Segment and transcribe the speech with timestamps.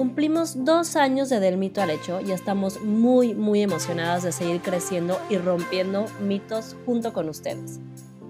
[0.00, 4.62] Cumplimos dos años de Del Mito al Hecho y estamos muy, muy emocionadas de seguir
[4.62, 7.80] creciendo y rompiendo mitos junto con ustedes.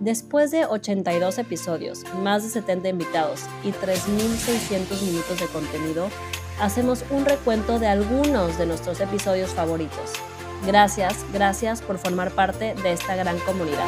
[0.00, 6.08] Después de 82 episodios, más de 70 invitados y 3.600 minutos de contenido,
[6.60, 10.14] hacemos un recuento de algunos de nuestros episodios favoritos.
[10.66, 13.86] Gracias, gracias por formar parte de esta gran comunidad.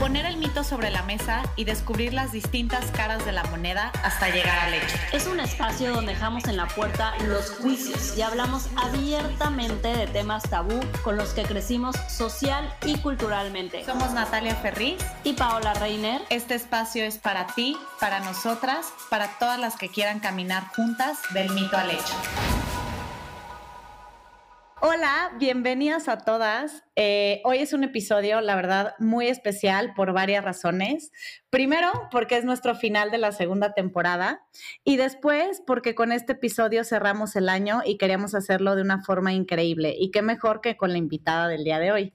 [0.00, 4.30] Poner el mito sobre la mesa y descubrir las distintas caras de la moneda hasta
[4.30, 4.96] llegar al hecho.
[5.12, 10.44] Es un espacio donde dejamos en la puerta los juicios y hablamos abiertamente de temas
[10.48, 13.84] tabú con los que crecimos social y culturalmente.
[13.84, 16.22] Somos Natalia Ferriz y Paola Reiner.
[16.30, 21.50] Este espacio es para ti, para nosotras, para todas las que quieran caminar juntas del
[21.50, 22.59] mito al hecho.
[24.82, 26.84] Hola, bienvenidas a todas.
[26.96, 31.12] Eh, hoy es un episodio, la verdad, muy especial por varias razones.
[31.50, 34.40] Primero, porque es nuestro final de la segunda temporada
[34.82, 39.34] y después porque con este episodio cerramos el año y queríamos hacerlo de una forma
[39.34, 39.94] increíble.
[39.98, 42.14] Y qué mejor que con la invitada del día de hoy.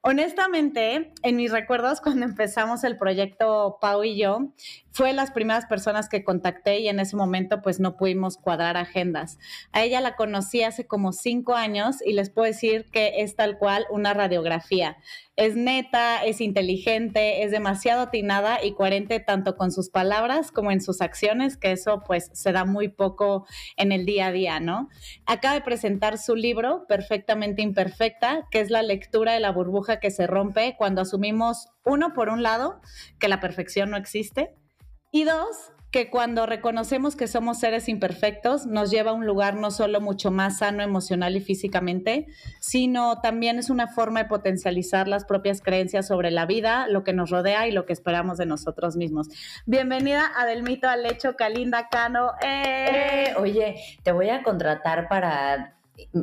[0.00, 4.54] Honestamente, en mis recuerdos, cuando empezamos el proyecto Pau y yo,
[4.98, 9.38] fue las primeras personas que contacté y en ese momento pues no pudimos cuadrar agendas.
[9.70, 13.58] A ella la conocí hace como cinco años y les puedo decir que es tal
[13.58, 14.96] cual una radiografía.
[15.36, 20.80] Es neta, es inteligente, es demasiado atinada y coherente tanto con sus palabras como en
[20.80, 23.46] sus acciones, que eso pues se da muy poco
[23.76, 24.88] en el día a día, ¿no?
[25.26, 30.10] Acaba de presentar su libro, Perfectamente Imperfecta, que es la lectura de la burbuja que
[30.10, 32.80] se rompe cuando asumimos, uno, por un lado,
[33.20, 34.56] que la perfección no existe,
[35.10, 39.70] y dos, que cuando reconocemos que somos seres imperfectos nos lleva a un lugar no
[39.70, 42.26] solo mucho más sano emocional y físicamente,
[42.60, 47.14] sino también es una forma de potencializar las propias creencias sobre la vida, lo que
[47.14, 49.28] nos rodea y lo que esperamos de nosotros mismos.
[49.64, 52.32] Bienvenida a Del Mito al Hecho, Kalinda Cano.
[52.42, 53.32] ¡Eh!
[53.38, 55.74] oye, te voy a contratar para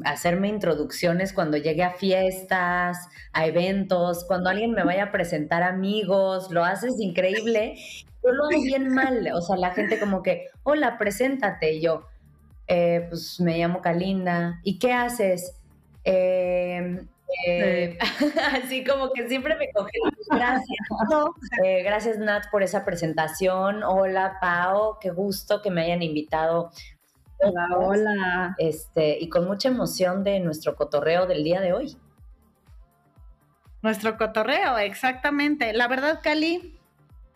[0.05, 6.51] hacerme introducciones cuando llegue a fiestas, a eventos, cuando alguien me vaya a presentar amigos,
[6.51, 7.75] lo haces increíble
[8.25, 9.29] yo lo hago bien mal.
[9.33, 11.73] O sea, la gente como que, hola, preséntate.
[11.73, 12.07] Y yo,
[12.67, 14.59] eh, pues me llamo Kalinda.
[14.63, 15.59] ¿Y qué haces?
[16.03, 17.07] Em,
[17.47, 17.97] eh,
[18.63, 19.91] así como que siempre me coge.
[20.29, 20.65] Gracias.
[21.63, 23.83] Eh, gracias, Nat, por esa presentación.
[23.83, 24.99] Hola, Pao.
[24.99, 26.71] Qué gusto que me hayan invitado.
[27.39, 28.55] Hola, hola.
[28.57, 31.97] Este, y con mucha emoción de nuestro cotorreo del día de hoy.
[33.81, 35.71] Nuestro cotorreo, exactamente.
[35.73, 36.74] La verdad, Cali,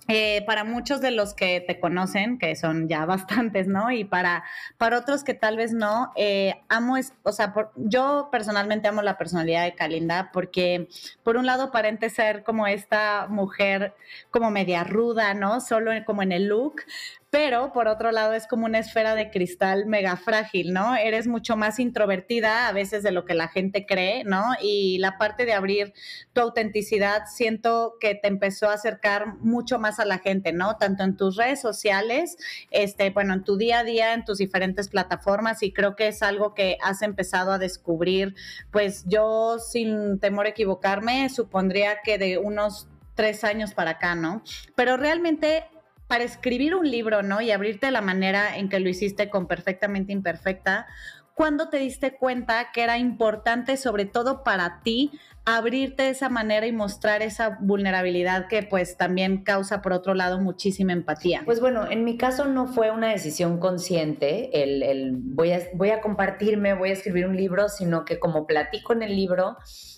[0.09, 3.92] eh, para muchos de los que te conocen, que son ya bastantes, ¿no?
[3.92, 4.44] Y para,
[4.78, 9.64] para otros que tal vez no, eh, amo, o sea, yo personalmente amo la personalidad
[9.64, 10.88] de Kalinda porque,
[11.24, 13.94] por un lado, aparente ser como esta mujer
[14.31, 15.62] como media ruda, ¿no?
[15.62, 16.81] Solo como en el look,
[17.29, 20.95] pero por otro lado es como una esfera de cristal mega frágil, ¿no?
[20.95, 24.44] Eres mucho más introvertida a veces de lo que la gente cree, ¿no?
[24.62, 25.94] Y la parte de abrir
[26.34, 30.78] tu autenticidad siento que te empezó a acercar mucho más a la gente, ¿no?
[30.78, 32.38] Tanto en tus redes sociales,
[32.72, 36.23] este, bueno, en tu día a día, en tus diferentes plataformas y creo que es
[36.23, 38.34] algo que has empezado a descubrir,
[38.72, 44.41] pues yo sin temor a equivocarme, supondría que de unos tres años para acá, ¿no?
[44.75, 45.66] Pero realmente
[46.09, 47.40] para escribir un libro, ¿no?
[47.40, 50.88] Y abrirte la manera en que lo hiciste con perfectamente imperfecta,
[51.36, 55.12] ¿cuándo te diste cuenta que era importante, sobre todo para ti,
[55.46, 60.40] abrirte de esa manera y mostrar esa vulnerabilidad que pues también causa, por otro lado,
[60.40, 61.44] muchísima empatía?
[61.46, 66.02] Pues bueno, en mi caso no fue una decisión consciente, el, voy, a, voy a
[66.02, 69.58] compartirme, voy a escribir un libro, sino que como platico en el libro,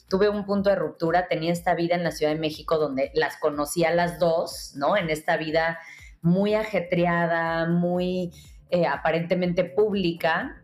[0.10, 3.38] tuve un punto de ruptura, tenía esta vida en la Ciudad de México donde las
[3.38, 4.98] conocía las dos, ¿no?
[4.98, 5.80] En esta vida
[6.22, 8.32] muy ajetreada, muy
[8.70, 10.58] eh, aparentemente pública.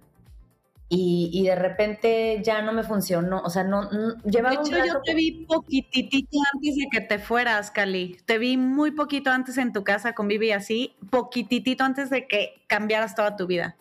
[0.89, 3.89] Y, de repente ya no me funcionó, o sea, no,
[4.23, 8.17] llevaba De hecho, yo te vi poquitito antes de que te fueras, Cali.
[8.23, 12.63] Te vi muy poquito antes en tu casa con Vivi así, poquitito antes de que
[12.67, 13.75] cambiaras toda tu vida.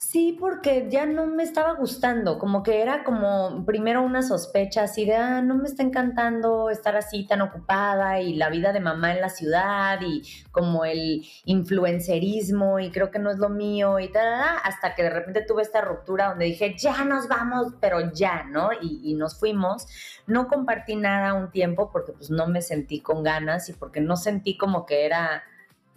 [0.00, 5.04] Sí, porque ya no me estaba gustando, como que era como primero una sospecha así
[5.04, 9.12] de, ah, no me está encantando estar así tan ocupada y la vida de mamá
[9.12, 10.22] en la ciudad y
[10.52, 15.10] como el influencerismo y creo que no es lo mío y tal, hasta que de
[15.10, 18.70] repente tuve esta ruptura donde dije, ya nos vamos, pero ya, ¿no?
[18.80, 19.88] Y, y nos fuimos.
[20.28, 24.16] No compartí nada un tiempo porque pues no me sentí con ganas y porque no
[24.16, 25.42] sentí como que era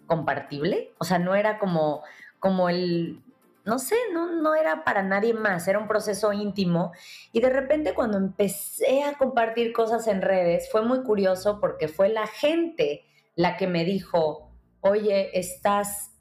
[0.08, 2.02] compartible, o sea, no era como
[2.40, 3.22] como el
[3.66, 6.92] no sé, no, no era para nadie más, era un proceso íntimo.
[7.32, 12.10] Y de repente cuando empecé a compartir cosas en redes, fue muy curioso porque fue
[12.10, 13.06] la gente
[13.36, 16.12] la que me dijo, oye, estás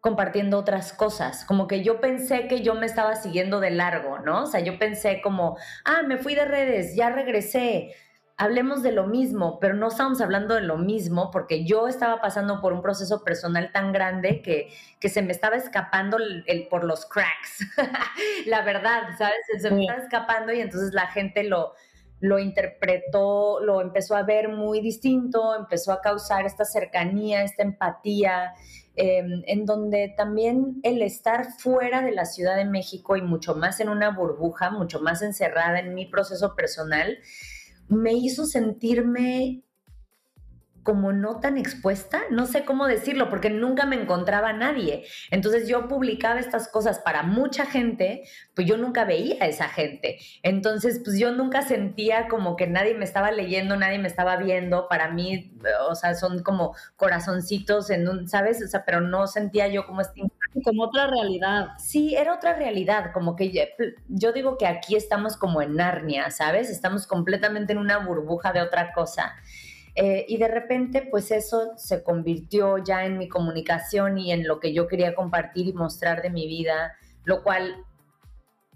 [0.00, 4.44] compartiendo otras cosas, como que yo pensé que yo me estaba siguiendo de largo, ¿no?
[4.44, 7.94] O sea, yo pensé como, ah, me fui de redes, ya regresé,
[8.40, 12.62] hablemos de lo mismo, pero no estamos hablando de lo mismo porque yo estaba pasando
[12.62, 16.16] por un proceso personal tan grande que, que se me estaba escapando
[16.46, 17.66] el, por los cracks,
[18.46, 19.34] la verdad, ¿sabes?
[19.60, 21.74] Se me estaba escapando y entonces la gente lo,
[22.20, 28.54] lo interpretó, lo empezó a ver muy distinto, empezó a causar esta cercanía, esta empatía,
[28.96, 33.80] em, en donde también el estar fuera de la Ciudad de México y mucho más
[33.80, 37.18] en una burbuja, mucho más encerrada en mi proceso personal,
[37.90, 39.62] me hizo sentirme
[40.82, 45.04] como no tan expuesta, no sé cómo decirlo, porque nunca me encontraba a nadie.
[45.30, 48.22] Entonces yo publicaba estas cosas para mucha gente,
[48.54, 50.18] pues yo nunca veía a esa gente.
[50.42, 54.88] Entonces, pues yo nunca sentía como que nadie me estaba leyendo, nadie me estaba viendo.
[54.88, 55.52] Para mí,
[55.88, 58.62] o sea, son como corazoncitos en un, ¿sabes?
[58.64, 60.22] O sea, pero no sentía yo como este
[60.64, 61.68] como otra realidad.
[61.78, 63.52] Sí, era otra realidad, como que
[64.08, 66.70] yo digo que aquí estamos como en Narnia, ¿sabes?
[66.70, 69.34] Estamos completamente en una burbuja de otra cosa.
[69.94, 74.60] Eh, y de repente, pues eso se convirtió ya en mi comunicación y en lo
[74.60, 77.84] que yo quería compartir y mostrar de mi vida, lo cual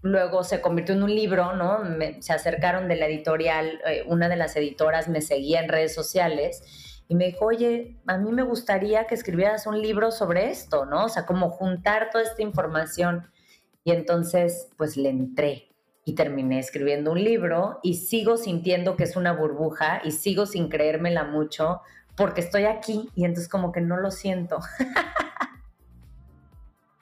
[0.02, 1.78] luego se convirtió en un libro, ¿no?
[2.20, 6.93] se acercaron de la editorial, eh, una de las editoras me seguía en redes sociales
[7.08, 11.04] y me dijo, oye, a mí me gustaría que escribieras un libro sobre esto, ¿no?
[11.04, 13.30] O sea, como juntar toda esta información.
[13.84, 15.68] Y entonces, pues le entré
[16.04, 20.68] y terminé escribiendo un libro y sigo sintiendo que es una burbuja y sigo sin
[20.68, 21.80] creérmela mucho
[22.16, 24.58] porque estoy aquí y entonces como que no lo siento.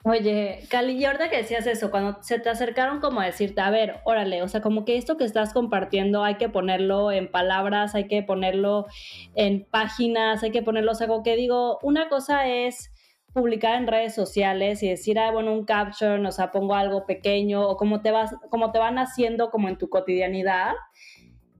[0.05, 3.69] Oye, Cali, y ahorita que decías eso, cuando se te acercaron como a decirte, a
[3.69, 7.95] ver, órale, o sea, como que esto que estás compartiendo hay que ponerlo en palabras,
[7.95, 8.85] hay que ponerlo
[9.33, 12.91] en páginas, hay que ponerlo, o sea, como que digo, una cosa es
[13.31, 17.65] publicar en redes sociales y decir, ah, bueno, un caption, o sea, pongo algo pequeño,
[17.65, 20.73] o como te vas, como te van haciendo como en tu cotidianidad,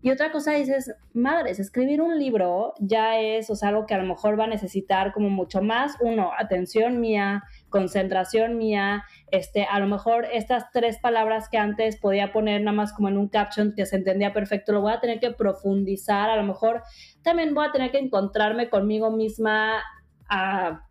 [0.01, 3.99] y otra cosa dices, madres, escribir un libro ya es, o sea, algo que a
[3.99, 7.43] lo mejor va a necesitar como mucho más, uno, atención mía,
[7.73, 12.93] concentración mía, este, a lo mejor estas tres palabras que antes podía poner nada más
[12.93, 16.35] como en un caption que se entendía perfecto, lo voy a tener que profundizar, a
[16.35, 16.83] lo mejor
[17.23, 19.81] también voy a tener que encontrarme conmigo misma
[20.29, 20.87] a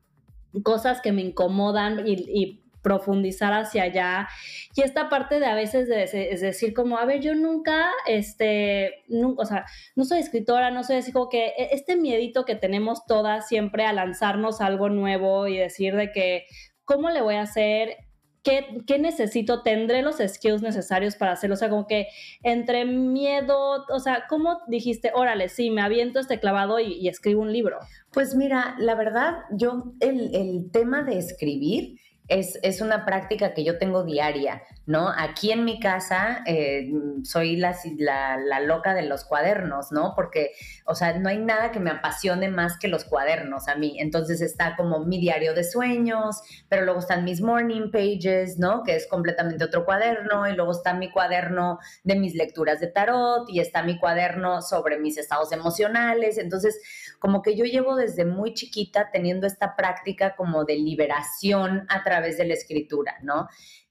[0.65, 4.29] cosas que me incomodan y, profundizar hacia allá.
[4.75, 9.05] Y esta parte de a veces de, es decir, como, a ver, yo nunca, este,
[9.07, 12.57] nunca, o sea, no soy escritora, no soy así como que e, este miedito que
[12.57, 16.47] tenemos todas siempre a lanzarnos algo nuevo y decir de que,
[16.93, 17.97] ¿cómo le voy a hacer?
[18.43, 19.63] ¿Qué, ¿Qué, necesito?
[19.63, 21.55] ¿Tendré los skills necesarios para hacerlo?
[21.55, 22.09] O sea, como que
[22.43, 27.53] entre miedo, o sea, ¿cómo dijiste, órale, sí, me aviento este clavado y, escribo un
[27.53, 27.79] libro?
[28.13, 33.79] Pues mira, la verdad, yo el, el tema de escribir es, una práctica que yo
[33.79, 35.13] tengo diaria, ¿no?
[35.17, 36.91] Aquí en mi casa eh,
[37.25, 40.15] soy la, la, loca de los cuadernos, ¿no?
[40.15, 40.53] Porque,
[40.87, 43.97] o sea, no hay nada que me apasione más que los cuadernos a mí.
[43.99, 48.83] Entonces está como mi diario de sueños, pero luego están mis morning pages, ¿no?
[48.83, 53.49] Que es completamente otro cuaderno, y luego está mi cuaderno de mis lecturas de tarot,
[53.51, 56.39] y está mi cuaderno sobre mis estados emocionales.
[56.39, 56.81] Entonces,
[57.23, 62.37] como que yo llevo desde muy chiquita teniendo esta práctica como de liberación a través
[62.37, 63.47] de la escritura, ¿no?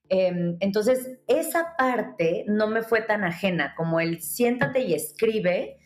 [0.09, 5.77] Em, entonces, esa parte no me fue tan ajena como el siéntate y escribe.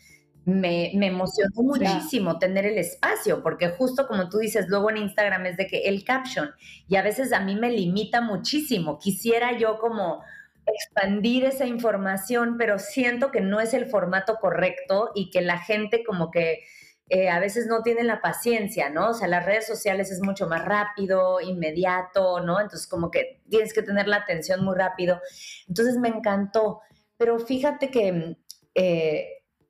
[0.44, 5.56] Me, emocionó muchísimo tener el espacio, porque justo como tú dices, luego en Instagram es
[5.56, 6.50] de que el caption,
[6.88, 8.98] y a veces a mí me limita muchísimo.
[8.98, 10.24] Quisiera yo como
[10.66, 16.02] expandir esa información, pero siento que no es el formato correcto y que la gente
[16.04, 16.64] como que
[17.08, 19.10] eh, a veces no tienen la paciencia, ¿no?
[19.10, 22.60] O sea, las redes sociales es mucho más rápido, inmediato, ¿no?
[22.60, 25.20] Entonces como que tienes que tener la atención muy rápido.
[25.68, 26.80] Entonces me encantó,
[27.16, 28.36] pero fíjate que
[28.74, 29.28] eh,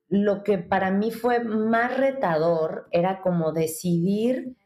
[0.08, 4.56] lo que para mí fue más retador era como decidir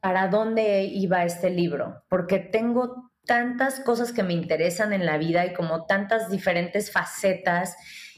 [0.00, 5.46] para dónde iba este libro, porque tengo tantas cosas que me interesan en la vida
[5.46, 7.76] y como tantas diferentes facetas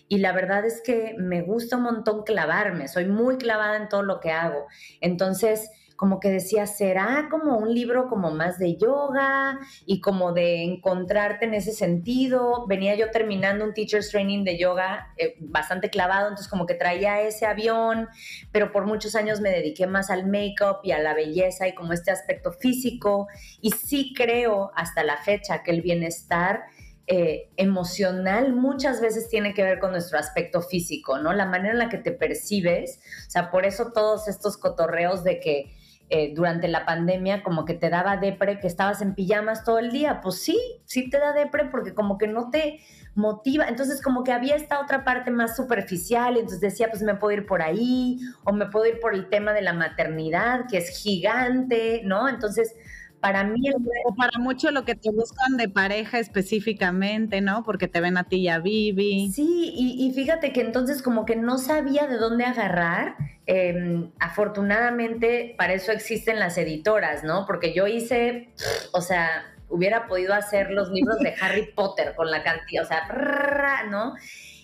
[0.09, 4.03] y la verdad es que me gusta un montón clavarme, soy muy clavada en todo
[4.03, 4.67] lo que hago.
[5.01, 10.63] Entonces, como que decía, será como un libro como más de yoga y como de
[10.63, 12.67] encontrarte en ese sentido.
[12.67, 17.23] Venía yo terminando un teacher's training de yoga eh, bastante clavado, entonces como que traía
[17.23, 18.09] ese avión,
[18.53, 21.95] pero por muchos años me dediqué más al make-up y a la belleza y como
[21.95, 23.27] este aspecto físico.
[23.61, 26.65] Y sí creo hasta la fecha que el bienestar
[27.09, 31.33] eh, emocional muchas veces tiene que ver con nuestro aspecto físico, ¿no?
[31.33, 35.39] La manera en la que te percibes, o sea, por eso todos estos cotorreos de
[35.39, 35.73] que
[36.09, 39.91] eh, durante la pandemia como que te daba depre, que estabas en pijamas todo el
[39.91, 40.21] día.
[40.21, 42.79] Pues sí, sí te da depre porque como que no te
[43.17, 43.67] motiva.
[43.67, 47.47] Entonces como que había esta otra parte más superficial, entonces decía, pues me puedo ir
[47.47, 52.03] por ahí, o me puedo ir por el tema de la maternidad, que es gigante,
[52.05, 52.29] ¿no?
[52.29, 52.73] Entonces
[53.27, 53.61] para mí
[54.05, 57.65] O para mucho lo que te buscan de pareja específicamente, ¿no?
[57.65, 59.33] Porque te ven a ti y a Vivi.
[59.33, 63.17] Sí, y, fíjate que entonces como que no sabía de dónde agarrar.
[63.47, 67.47] Em, afortunadamente para eso existen las editoras, ¿no?
[67.47, 68.51] Porque yo hice,
[68.93, 69.29] o sea,
[69.69, 73.09] hubiera podido hacer los libros de Harry Potter con la cantidad, o sea,
[73.91, 74.15] ¿no?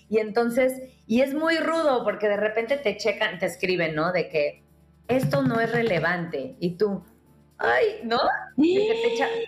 [0.09, 4.13] Y entonces, y es muy rudo porque de repente te checan, te escriben, ¿no?
[4.13, 4.63] De que
[5.09, 7.03] esto no es relevante y tú,
[7.63, 8.19] ay, ¿no?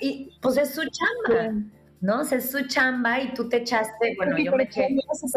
[0.00, 1.52] Y pues es su chamba,
[2.00, 2.20] ¿no?
[2.20, 4.88] O sea, es su chamba y tú te echaste, bueno, yo me eché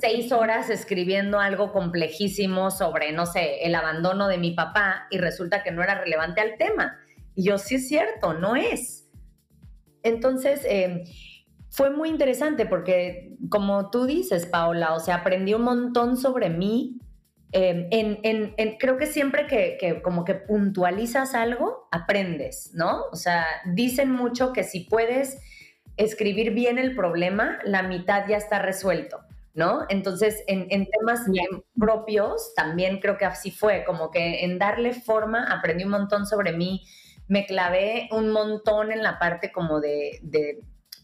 [0.01, 5.63] seis horas escribiendo algo complejísimo sobre, no sé, el abandono de mi papá y resulta
[5.63, 6.97] que no era relevante al tema.
[7.35, 9.09] Y yo, sí es cierto, no es.
[10.03, 11.03] Entonces, em,
[11.69, 16.99] fue muy interesante porque, como tú dices, Paola, o sea, aprendí un montón sobre mí,
[17.53, 23.03] Em, en, creo que siempre que, como que puntualizas algo, aprendes, ¿no?
[23.11, 25.39] O sea, dicen mucho que si puedes
[25.95, 29.21] escribir bien el problema, la mitad ya está resuelto,
[29.53, 29.85] ¿no?
[29.89, 31.21] Entonces, en, temas
[31.79, 36.51] propios, también creo que así fue, como que en darle forma, aprendí un montón sobre
[36.51, 36.85] mí,
[37.29, 40.19] me clavé un montón en la parte como de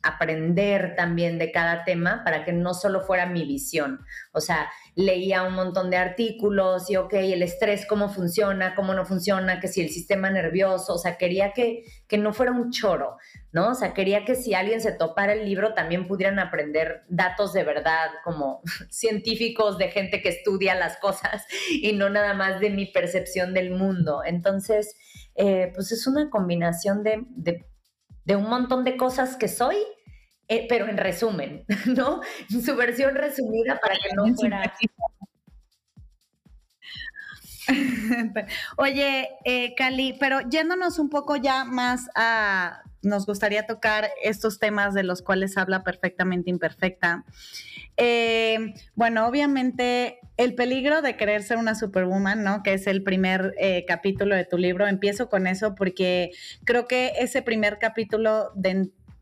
[0.04, 4.06] aprender también de cada tema para que no solo fuera mi visión.
[4.34, 9.06] O sea, leía un montón de artículos y, ok, el estrés, cómo funciona, cómo no
[9.06, 13.18] funciona, que si el sistema nervioso, o sea, quería que, que no fuera un choro,
[13.52, 13.70] ¿no?
[13.70, 17.64] O sea, quería que si alguien se topara el libro también pudieran aprender datos de
[17.64, 22.86] verdad, como científicos, de gente que estudia las cosas y no nada más de mi
[22.86, 24.22] percepción del mundo.
[24.26, 24.96] Entonces,
[25.36, 27.66] eh, pues es una combinación de, de
[28.26, 29.78] de un montón de cosas que soy,
[30.48, 32.22] eh, pero en resumen, ¿no?
[32.50, 34.74] Su versión resumida para que no fuera...
[38.78, 44.94] Oye, eh, Cali, pero yéndonos un poco ya más a, nos gustaría tocar estos temas
[44.94, 47.26] de los cuales habla perfectamente imperfecta.
[47.98, 52.64] Eh, bueno, obviamente el peligro de querer ser una superwoman, ¿no?
[52.64, 54.88] Que es el primer eh, capítulo de tu libro.
[54.88, 56.32] Empiezo con eso porque
[56.64, 58.52] creo que ese primer capítulo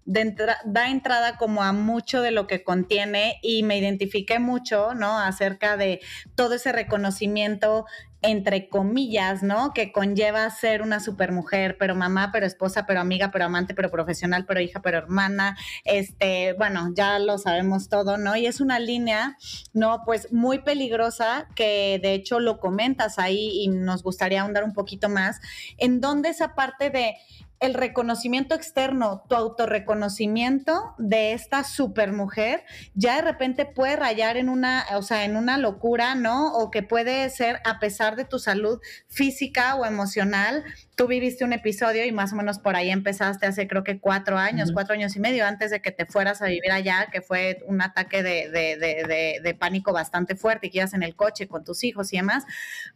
[0.05, 5.19] da entrada como a mucho de lo que contiene y me identifiqué mucho, ¿no?
[5.19, 5.99] Acerca de
[6.35, 7.85] todo ese reconocimiento
[8.21, 9.73] entre comillas, ¿no?
[9.73, 14.45] Que conlleva ser una supermujer, pero mamá, pero esposa, pero amiga, pero amante, pero profesional,
[14.45, 18.35] pero hija, pero hermana, este, bueno, ya lo sabemos todo, ¿no?
[18.35, 19.37] Y es una línea,
[19.73, 20.03] ¿no?
[20.05, 25.09] Pues muy peligrosa que de hecho lo comentas ahí y nos gustaría ahondar un poquito
[25.09, 25.39] más,
[25.77, 27.15] en donde esa parte de
[27.61, 32.63] el reconocimiento externo, tu autorreconocimiento de esta supermujer,
[32.95, 36.53] ya de repente puede rayar en una, o sea, en una locura, ¿no?
[36.55, 40.63] O que puede ser a pesar de tu salud física o emocional.
[40.95, 44.39] Tú viviste un episodio y más o menos por ahí empezaste hace creo que cuatro
[44.39, 47.59] años, cuatro años y medio antes de que te fueras a vivir allá, que fue
[47.67, 51.47] un ataque de, de, de, de pánico bastante fuerte y que ibas en el coche
[51.47, 52.43] con tus hijos y demás.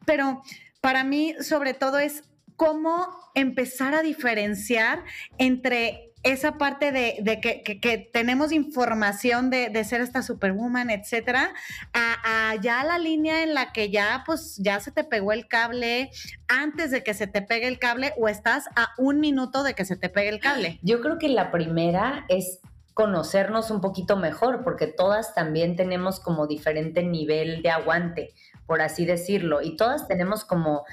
[0.08, 0.42] Pero
[0.82, 2.24] para mí, sobre todo, es
[2.56, 5.04] cómo empezar a diferenciar
[5.38, 11.54] entre esa parte de, que, tenemos información de, ser esta superwoman, etcétera,
[11.94, 16.10] a, ya la línea en la que ya, pues, ya se te pegó el cable
[16.48, 19.86] antes de que se te pegue el cable o estás a un minuto de que
[19.86, 20.80] se te pegue el cable.
[20.82, 22.60] Yo creo que la primera es
[22.96, 28.34] conocernos un poquito mejor, porque todas también tenemos como diferente nivel de aguante,
[28.66, 30.86] por así decirlo, y todas tenemos como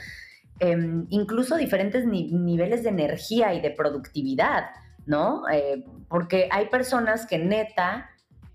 [0.65, 4.67] Em, incluso diferentes niveles de energía y de productividad,
[5.07, 5.43] ¿no?
[5.51, 8.11] Eh, porque hay personas que neta,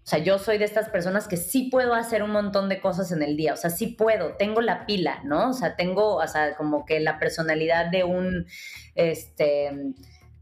[0.06, 3.12] o sea, yo soy de estas personas que sí puedo hacer un montón de cosas
[3.12, 5.50] en el día, o sea, sí puedo, tengo la pila, ¿no?
[5.50, 8.46] O sea, tengo, o sea, como que la personalidad de un,
[8.96, 9.94] este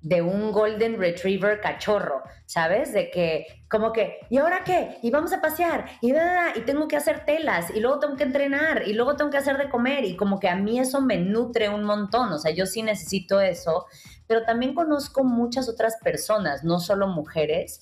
[0.06, 2.94] de un golden retriever cachorro, ¿sabes?
[2.94, 5.00] De que, como que, ¿y ahora qué?
[5.02, 8.88] Y vamos a pasear, y, y tengo que hacer telas, y luego tengo que entrenar,
[8.88, 11.70] y luego tengo que hacer de comer, y como que a mí eso me nutre
[11.70, 13.88] un montón, o sea, yo sí necesito eso,
[14.28, 17.82] pero también conozco muchas otras personas, no solo mujeres,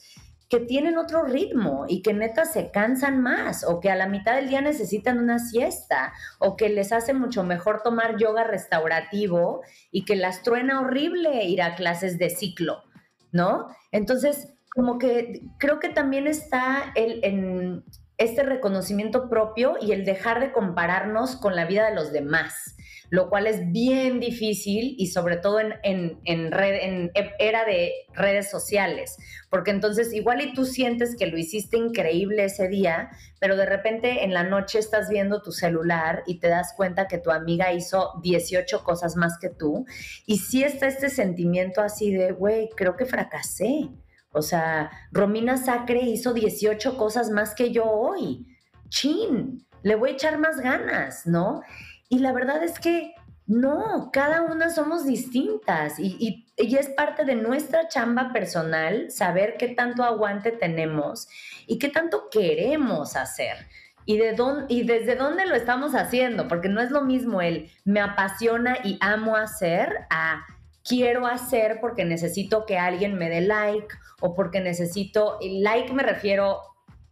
[0.53, 4.35] que tienen otro ritmo y que neta se cansan más o que a la mitad
[4.35, 10.05] del día necesitan una siesta o que les hace mucho mejor tomar yoga restaurativo y
[10.05, 12.83] que las truena horrible ir a clases de ciclo,
[13.31, 13.65] ¿no?
[13.91, 17.83] Entonces, como que creo que también está el, en
[18.19, 22.75] este reconocimiento propio y el dejar de compararnos con la vida de los demás.
[23.09, 27.91] Lo cual es bien difícil y sobre todo en, en, en, red, en era de
[28.13, 29.17] redes sociales,
[29.49, 34.23] porque entonces igual y tú sientes que lo hiciste increíble ese día, pero de repente
[34.23, 38.13] en la noche estás viendo tu celular y te das cuenta que tu amiga hizo
[38.23, 39.85] 18 cosas más que tú
[40.25, 43.89] y sí está este sentimiento así de, güey, creo que fracasé.
[44.31, 48.47] O sea, Romina Sacre hizo 18 cosas más que yo hoy.
[48.89, 51.61] Chin, le voy a echar más ganas, ¿no?
[52.09, 53.13] Y la verdad es que
[53.45, 60.03] no, cada una somos distintas y, es parte de nuestra chamba personal saber qué tanto
[60.03, 61.27] aguante tenemos
[61.67, 63.57] y qué tanto queremos hacer.
[64.05, 67.71] Y, de dónde, y desde dónde lo estamos haciendo, porque no es lo mismo el
[67.85, 70.45] me apasiona y amo hacer a
[70.83, 73.87] quiero hacer porque necesito que alguien me dé like
[74.19, 76.61] o porque necesito, like me refiero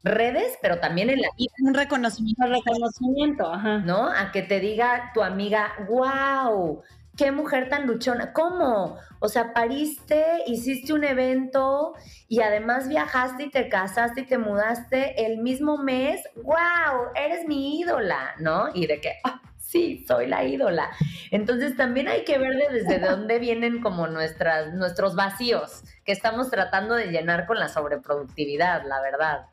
[0.04, 1.30] redes, pero también en la
[1.64, 2.46] Un reconocimiento.
[2.48, 3.80] reconocimiento, ajá.
[3.80, 4.10] ¿No?
[4.10, 6.82] A que te diga tu amiga, wow,
[7.18, 8.34] qué mujer tan luchona.
[8.34, 8.98] ¿Cómo?
[9.20, 11.94] O sea, pariste, hiciste un evento
[12.28, 16.22] y además viajaste y te casaste y te mudaste el mismo mes.
[16.36, 17.12] ¡Wow!
[17.16, 18.70] Eres mi ídola, ¿no?
[18.74, 20.90] Y de que, ah, sí, soy la ídola.
[21.30, 26.96] Entonces también hay que ver desde dónde vienen como nuestras, nuestros vacíos que estamos tratando
[26.96, 29.46] de llenar con la sobreproductividad, la verdad.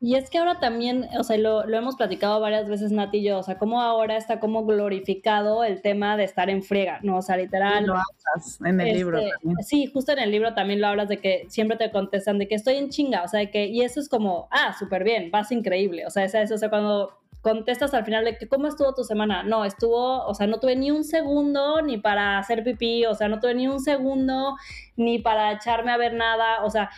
[0.00, 3.24] Y es que ahora también, o sea, lo, lo, hemos platicado varias veces Nati y
[3.24, 7.16] yo, o sea, cómo ahora está como glorificado el tema de estar en friega, ¿no?
[7.16, 7.84] O sea, literal.
[7.84, 9.64] Lo hablas en el libro este, también.
[9.64, 12.54] Sí, justo en el libro también lo hablas de que siempre te contestan de que
[12.54, 15.50] estoy en chinga, o sea, de que, y eso es como, ah, súper bien, vas
[15.50, 18.94] increíble, o sea, es eso, o sea, cuando contestas al final de que cómo estuvo
[18.94, 19.42] tu semana.
[19.42, 23.28] No, estuvo, o sea, no tuve ni un segundo ni para hacer pipí, o sea,
[23.28, 24.56] no tuve ni un segundo
[24.96, 26.90] ni para echarme a ver nada, o sea,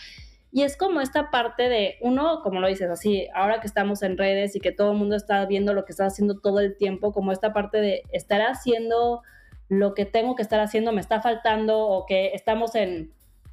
[0.53, 4.19] y es como esta parte de, uno, como lo dices, así, ahora que estamos en
[4.19, 7.13] redes y que todo el mundo está viendo lo que estás haciendo todo el tiempo,
[7.13, 9.23] como esta parte de estar haciendo
[9.69, 13.13] lo que tengo que estar haciendo, me está faltando o que estamos en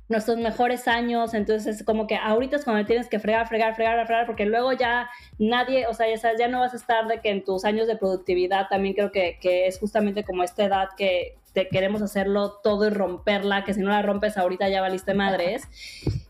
[0.10, 4.06] nuestros mejores años, entonces es como que ahorita es cuando tienes que fregar, fregar, fregar,
[4.08, 7.20] fregar, porque luego ya nadie, o sea, ya, sabes, ya no vas a estar de
[7.20, 8.68] que en tus años de productividad.
[8.70, 12.90] También creo que, que es justamente como esta edad que te queremos hacerlo todo y
[12.90, 15.68] romperla, que si no la rompes ahorita ya valiste madres.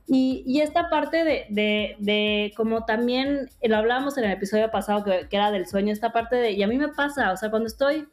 [0.07, 5.03] Y, y esta parte de, de, de, como también, lo hablábamos en el episodio pasado
[5.03, 7.49] que, que era del sueño, esta parte de, y a mí me pasa, o sea,
[7.49, 8.07] cuando estoy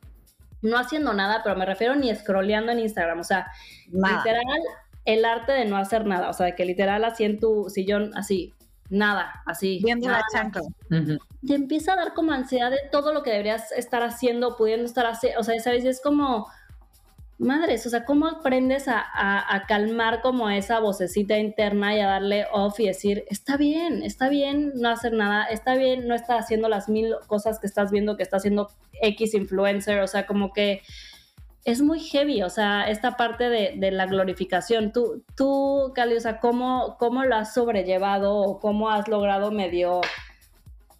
[0.64, 3.46] no haciendo nada, pero me refiero ni scrolleando en Instagram, o sea,
[3.92, 4.42] literal,
[5.04, 8.10] el arte de no hacer nada, o sea, de que literal así en tu sillón,
[8.16, 8.54] así,
[8.88, 9.80] nada, así.
[9.84, 10.62] Viendo la chancla.
[11.46, 15.06] Te empieza a dar como ansiedad de todo lo que deberías estar haciendo, pudiendo estar
[15.06, 15.84] haciendo, o sea, ¿sabes?
[15.84, 16.48] Es como,
[17.38, 22.46] madres, o sea, ¿cómo aprendes a, a, calmar como esa vocecita interna y a darle
[22.52, 26.68] off y decir, está bien, está bien no hacer nada, está bien no estar haciendo
[26.68, 28.70] las mil cosas que estás viendo que está haciendo
[29.00, 30.82] X influencer, o sea, como que
[31.64, 34.92] es muy heavy, o sea, esta parte de, la glorificación.
[34.92, 40.02] Tú, tú, Cali, o sea, ¿cómo, ¿cómo lo has sobrellevado o cómo has logrado medio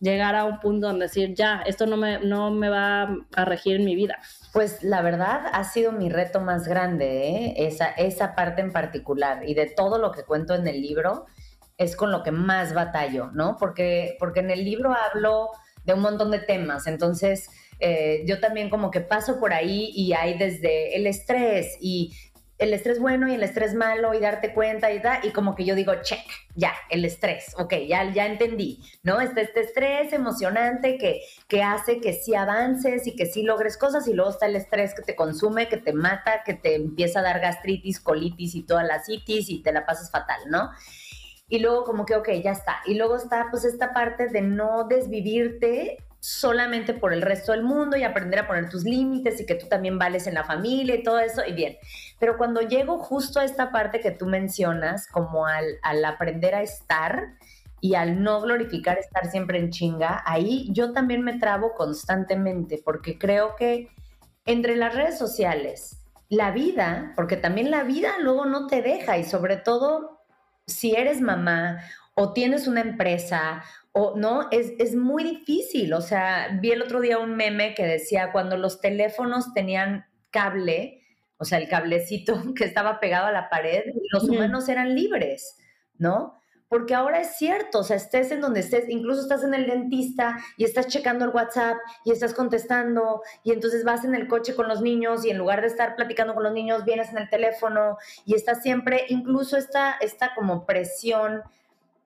[0.04, 3.76] llegar a un punto donde decir, ya, esto no me, no me va a regir
[3.76, 4.18] en mi vida?
[4.52, 7.54] Pues la verdad ha sido mi reto más grande, ¿eh?
[7.66, 9.48] esa, esa parte en particular.
[9.48, 11.26] Y de todo lo que cuento en el libro,
[11.76, 13.56] es con lo que más batallo, ¿no?
[13.58, 15.50] Porque, porque en el libro hablo
[15.84, 16.86] de un montón de temas.
[16.86, 22.14] Entonces, eh, yo también como que paso por ahí y hay desde el estrés y
[22.58, 25.64] el estrés bueno y el estrés malo y darte cuenta y da, y como que
[25.64, 29.20] yo digo, check, ya, el estrés, ok, ya, ya entendí, ¿no?
[29.20, 34.06] Este, este estrés emocionante que, que hace que sí avances y que sí logres cosas
[34.06, 37.22] y luego está el estrés que te consume, que te mata, que te empieza a
[37.22, 40.70] dar gastritis, colitis y toda la citis y te la pasas fatal, ¿no?
[41.48, 42.80] Y luego como que, ok, ya está.
[42.86, 47.98] Y luego está pues esta parte de no desvivirte solamente por el resto del mundo
[47.98, 51.02] y aprender a poner tus límites y que tú también vales en la familia y
[51.02, 51.76] todo eso, y bien.
[52.18, 56.62] Pero cuando llego justo a esta parte que tú mencionas, como al, al aprender a
[56.62, 57.35] estar
[57.81, 63.18] y al no glorificar estar siempre en chinga, ahí yo también me trabo constantemente porque
[63.18, 63.88] creo que
[64.46, 65.98] entre las redes sociales,
[66.29, 70.22] la vida, porque también la vida luego no te deja y sobre todo
[70.66, 71.81] si eres mamá
[72.14, 75.92] o tienes una empresa o no, es, es, muy difícil.
[75.94, 81.03] O sea, vi el otro día un meme que decía cuando los teléfonos tenían cable,
[81.38, 85.56] o sea, el cablecito que estaba pegado a la pared, los humanos eran libres,
[85.98, 86.40] ¿no?
[86.68, 90.38] Porque ahora es cierto, o sea, estés en donde estés, incluso estás en el dentista
[90.56, 94.66] y estás checando el WhatsApp y estás contestando y entonces vas en el coche con
[94.66, 97.98] los niños y en lugar de estar platicando con los niños, vienes en el teléfono
[98.24, 101.42] y estás siempre, incluso esta, esta como presión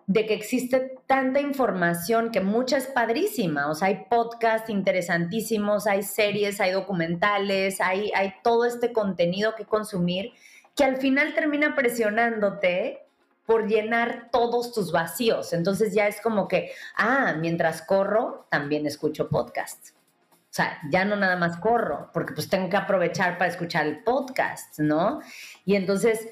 [0.08, 3.70] de que existe tanta información que mucha es padrísima.
[3.70, 9.66] O sea, hay podcasts interesantísimos, hay series, hay documentales, hay, hay todo este contenido que
[9.66, 10.32] consumir
[10.74, 13.06] que al final termina presionándote
[13.44, 15.52] por llenar todos tus vacíos.
[15.52, 19.94] Entonces ya es como que, ah, mientras corro, también escucho podcasts.
[20.30, 24.02] O sea, ya no nada más corro, porque pues tengo que aprovechar para escuchar el
[24.02, 25.20] podcast, ¿no?
[25.66, 26.28] Y entonces...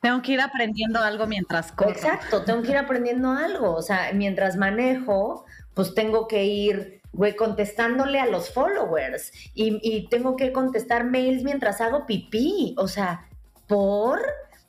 [0.00, 1.90] Tengo que ir aprendiendo algo mientras corro.
[1.90, 3.74] Exacto, tengo que ir aprendiendo algo.
[3.74, 10.08] O sea, mientras manejo, pues tengo que ir, güey, contestándole a los followers y, y
[10.08, 12.74] tengo que contestar mails mientras hago pipí.
[12.78, 13.28] O sea,
[13.66, 14.20] por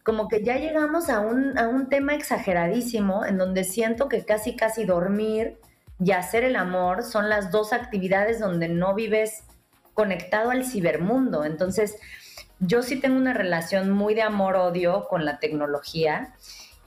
[0.03, 4.55] como que ya llegamos a un, a un tema exageradísimo en donde siento que casi,
[4.55, 5.59] casi dormir
[6.03, 9.43] y hacer el amor son las dos actividades donde no vives
[9.93, 11.45] conectado al cibermundo.
[11.45, 11.97] Entonces,
[12.61, 16.35] yo sí tengo una relación muy de amor-odio con la tecnología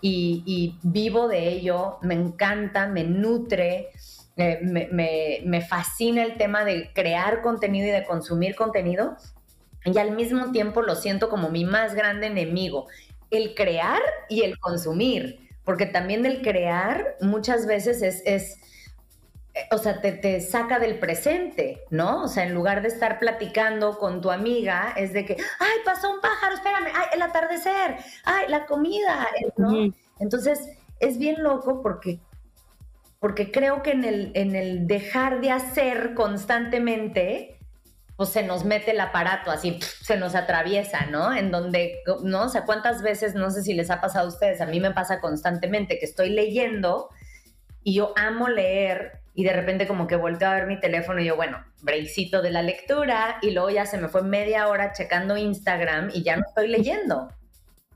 [0.00, 3.88] y, vivo de ello, me encanta, me nutre,
[4.36, 9.16] eh, me, fascina el tema de crear contenido y de consumir contenido,
[9.86, 12.86] y al mismo tiempo lo siento como mi más grande enemigo,
[13.30, 18.58] el crear y el consumir, porque también el crear muchas veces es, es
[19.70, 22.24] o sea, te, saca del presente, ¿no?
[22.24, 26.10] O sea, en lugar de estar platicando con tu amiga, es de que, ay, pasó
[26.10, 29.92] un pájaro, espérame, ay, el atardecer, ay, la comida, ¿no?
[30.18, 30.60] Entonces,
[30.98, 32.18] es bien loco porque,
[33.20, 37.58] porque creo que en el, en el dejar de hacer constantemente,
[38.16, 41.32] pues se nos mete el aparato, así se nos atraviesa, ¿no?
[41.32, 42.44] En donde, ¿no?
[42.44, 44.90] O sea, ¿cuántas veces, no sé si les ha pasado a ustedes, a mí me
[44.90, 47.08] pasa constantemente que estoy leyendo
[47.84, 51.26] y yo amo leer y de repente como que volteo a ver mi teléfono y
[51.26, 55.36] yo, bueno, breakcito de la lectura y luego ya se me fue media hora checando
[55.36, 57.28] Instagram y ya no estoy leyendo,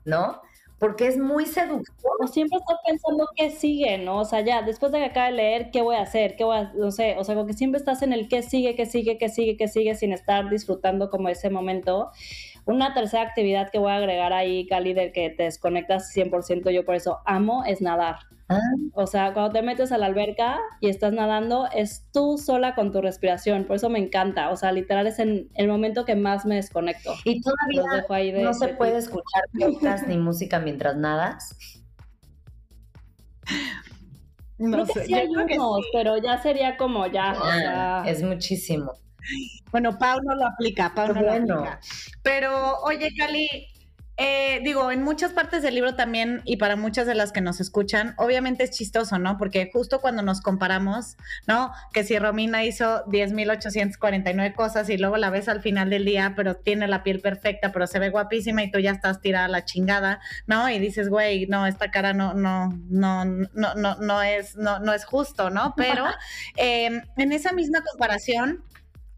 [0.05, 0.41] ¿no?
[0.79, 2.11] porque es muy seductor.
[2.19, 4.19] O siempre estás pensando qué sigue, ¿no?
[4.19, 6.35] O sea, ya, después de que acabe de leer, ¿qué voy a hacer?
[6.37, 8.75] ¿Qué voy a, no sé, o sea, como que siempre estás en el qué sigue,
[8.75, 12.11] qué sigue, qué sigue, qué sigue, sin estar disfrutando como ese momento.
[12.65, 16.85] Una tercera actividad que voy a agregar ahí, Cali, del que te desconectas 100%, yo
[16.85, 18.17] por eso amo, es nadar.
[18.49, 18.59] Ah.
[18.93, 22.91] O sea, cuando te metes a la alberca y estás nadando, es tú sola con
[22.91, 23.65] tu respiración.
[23.65, 24.49] Por eso me encanta.
[24.49, 27.13] O sea, literal es en el momento que más me desconecto.
[27.25, 27.83] Y todavía
[28.43, 31.55] no se puede escuchar podcast ni música mientras nadas.
[34.57, 37.33] No sé, sí hay unos, pero ya sería como ya.
[37.33, 38.03] o ah, sea...
[38.07, 38.93] Es muchísimo.
[39.71, 41.79] Bueno, Pau no lo aplica, Pau no lo aplica.
[42.23, 43.47] Pero, oye, Cali,
[44.21, 47.61] eh, digo, en muchas partes del libro también, y para muchas de las que nos
[47.61, 49.37] escuchan, obviamente es chistoso, ¿no?
[49.37, 51.15] Porque justo cuando nos comparamos,
[51.47, 51.71] ¿no?
[51.93, 56.55] Que si Romina hizo 10.849 cosas y luego la ves al final del día, pero
[56.55, 59.63] tiene la piel perfecta, pero se ve guapísima y tú ya estás tirada a la
[59.63, 60.69] chingada, ¿no?
[60.69, 64.91] Y dices, güey, no, esta cara no, no, no, no, no, no es, no, no
[64.91, 65.75] es justo, ¿no?
[65.77, 66.03] Pero
[66.57, 68.65] em, en esa misma comparación,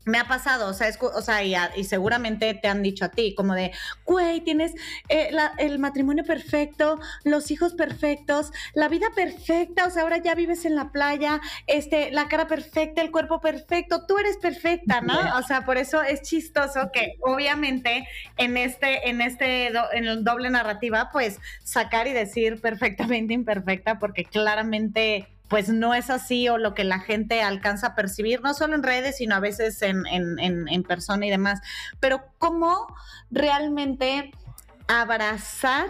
[0.05, 3.53] me ha pasado, o sea, o sea y, seguramente te han dicho a ti, como
[3.53, 3.71] de,
[4.05, 4.73] güey, tienes
[5.09, 10.65] eh, el matrimonio perfecto, los hijos perfectos, la vida perfecta, o sea, ahora ya vives
[10.65, 15.17] en la playa, este, la cara perfecta, el cuerpo perfecto, tú eres perfecta, ¿no?
[15.37, 20.49] O sea, por eso es chistoso que obviamente en este, en este, en el doble
[20.49, 26.73] narrativa, pues sacar y decir perfectamente imperfecta, porque claramente pues no es así o lo
[26.73, 30.83] que la gente alcanza a percibir, no solo en redes, sino a veces en, en,
[30.83, 31.59] persona y demás.
[31.99, 32.87] Pero cómo
[33.29, 34.31] realmente
[34.87, 35.87] abrazar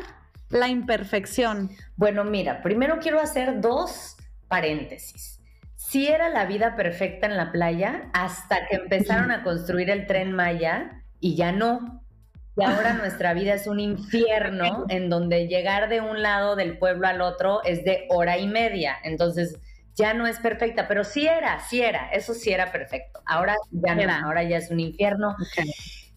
[0.50, 1.70] la imperfección.
[1.96, 5.40] Bueno, mira, primero quiero hacer dos paréntesis.
[5.76, 10.32] Si era la vida perfecta en la playa hasta que empezaron a construir el tren
[10.32, 12.01] Maya y ya no.
[12.58, 17.08] Y ahora nuestra vida es un infierno en donde llegar de un lado del pueblo
[17.08, 18.98] al otro es de hora y media.
[19.04, 19.58] Entonces
[19.96, 23.22] ya no es perfecta, pero sí era, sí era, eso sí era perfecto.
[23.26, 25.36] Ahora ya no, ahora ya es un infierno.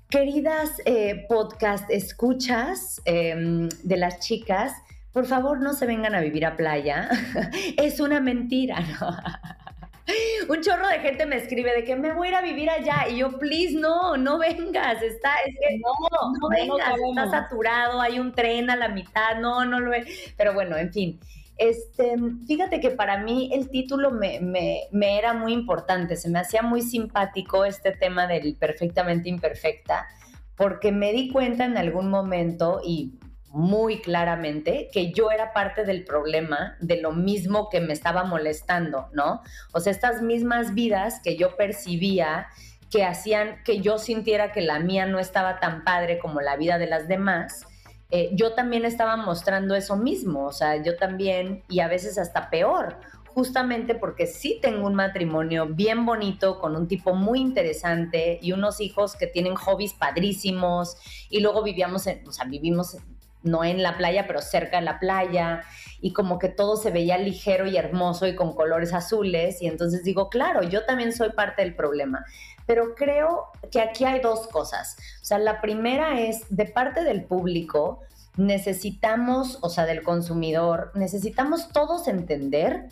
[0.08, 4.72] Queridas eh, podcast escuchas em, de las chicas,
[5.12, 7.08] por favor no se vengan a vivir a playa.
[7.76, 9.16] es una mentira, ¿no?
[10.48, 13.08] un chorro de gente me escribe de que me voy a ir a vivir allá
[13.08, 18.18] y yo, please, no, no vengas, está, es que no, no, vengas, está saturado, hay
[18.18, 20.06] un tren a la mitad, no, no lo ve.
[20.36, 21.20] Pero bueno, en fin.
[21.56, 22.16] Este,
[22.48, 26.62] fíjate que para mí el título me, me, me era muy importante, se me hacía
[26.62, 30.08] muy simpático este tema del perfectamente imperfecta,
[30.56, 33.14] porque me di cuenta en algún momento y
[33.54, 39.08] muy claramente que yo era parte del problema de lo mismo que me estaba molestando,
[39.12, 39.42] ¿no?
[39.72, 42.48] O sea, estas mismas vidas que yo percibía
[42.90, 46.78] que hacían que yo sintiera que la mía no estaba tan padre como la vida
[46.78, 47.64] de las demás,
[48.10, 52.50] eh, yo también estaba mostrando eso mismo, o sea, yo también, y a veces hasta
[52.50, 58.52] peor, justamente porque sí tengo un matrimonio bien bonito con un tipo muy interesante y
[58.52, 60.96] unos hijos que tienen hobbies padrísimos
[61.30, 62.96] y luego vivíamos en, o sea, vivimos
[63.44, 65.62] no en la playa, pero cerca de la playa
[66.00, 70.02] y como que todo se veía ligero y hermoso y con colores azules y entonces
[70.04, 72.24] digo, claro, yo también soy parte del problema.
[72.66, 74.96] Pero creo que aquí hay dos cosas.
[75.22, 78.00] O sea, la primera es, de parte del público,
[78.36, 82.88] necesitamos, o sea, del consumidor, necesitamos todos entender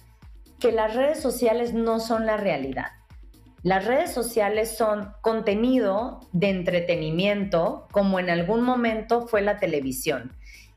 [0.61, 2.93] que las redes sociales no son la realidad.
[3.63, 10.33] Las redes sociales son contenido de entretenimiento, como en algún momento fue la televisión.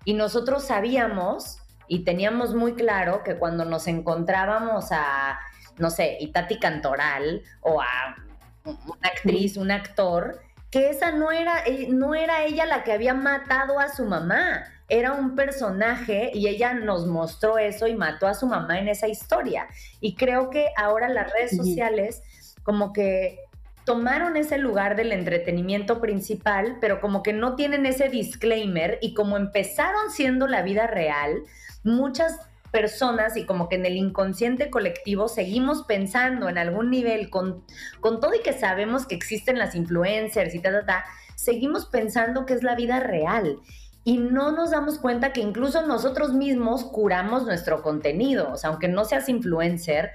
[0.06, 5.39] Y nosotros sabíamos y teníamos muy claro que cuando nos encontrábamos a,
[5.78, 8.15] no sé, Itati Cantoral o a
[8.63, 10.39] una actriz, un actor,
[10.72, 14.63] que esa no era, eh, no era ella la que había matado a su mamá,
[14.88, 19.08] era un personaje y ella nos mostró eso y mató a su mamá en esa
[19.08, 19.68] historia.
[20.00, 22.22] Y creo que ahora las redes sociales
[22.63, 23.39] como que
[23.86, 29.38] tomaron ese lugar del entretenimiento principal, pero como que no tienen ese disclaimer y como
[29.38, 31.43] empezaron siendo la vida real,
[31.84, 32.39] muchas
[32.71, 37.63] personas y como que en el inconsciente colectivo seguimos pensando en algún nivel con,
[38.02, 42.45] con todo y que sabemos que existen las influencers y ta, ta, ta, seguimos pensando
[42.45, 43.60] que es la vida real
[44.08, 48.52] y no nos damos cuenta que incluso nosotros mismos curamos nuestro contenido.
[48.52, 50.12] O sea, aunque no seas influencer,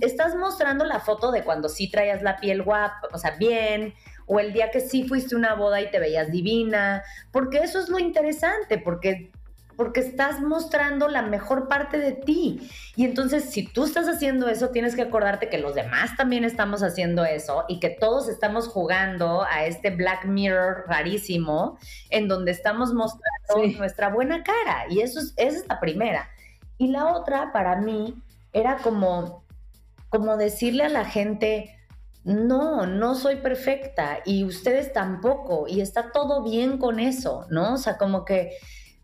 [0.00, 3.94] estás mostrando la foto de cuando sí traías la piel guapa, o sea, bien,
[4.26, 7.78] o el día que sí fuiste a una boda y te veías divina, porque eso
[7.78, 9.30] es lo interesante, porque
[9.78, 12.68] porque estás mostrando la mejor parte de ti.
[12.96, 16.82] Y entonces, si tú estás haciendo eso, tienes que acordarte que los demás también estamos
[16.82, 21.78] haciendo eso y que todos estamos jugando a este Black Mirror rarísimo
[22.10, 24.86] en donde estamos mostrando nuestra buena cara.
[24.90, 26.28] Y eso es, esa es la primera.
[26.76, 28.20] Y la otra, para mí,
[28.52, 29.44] era como,
[30.10, 31.76] como decirle a la gente,
[32.24, 37.74] no, no soy perfecta y ustedes tampoco y está todo bien con eso, ¿no?
[37.74, 38.52] O sea, como que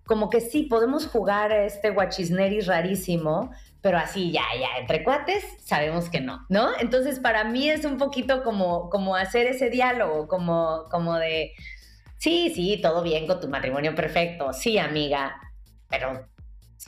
[0.06, 5.44] como que sí, podemos jugar a este guachisneri rarísimo, pero así ya, ya, entre cuates,
[5.64, 6.68] sabemos que no, ¿no?
[6.78, 11.52] Entonces, para mí es un poquito como, como hacer ese diálogo, como, como de,
[12.18, 15.36] sí, sí, todo bien con tu matrimonio perfecto, sí, amiga,
[15.88, 16.28] pero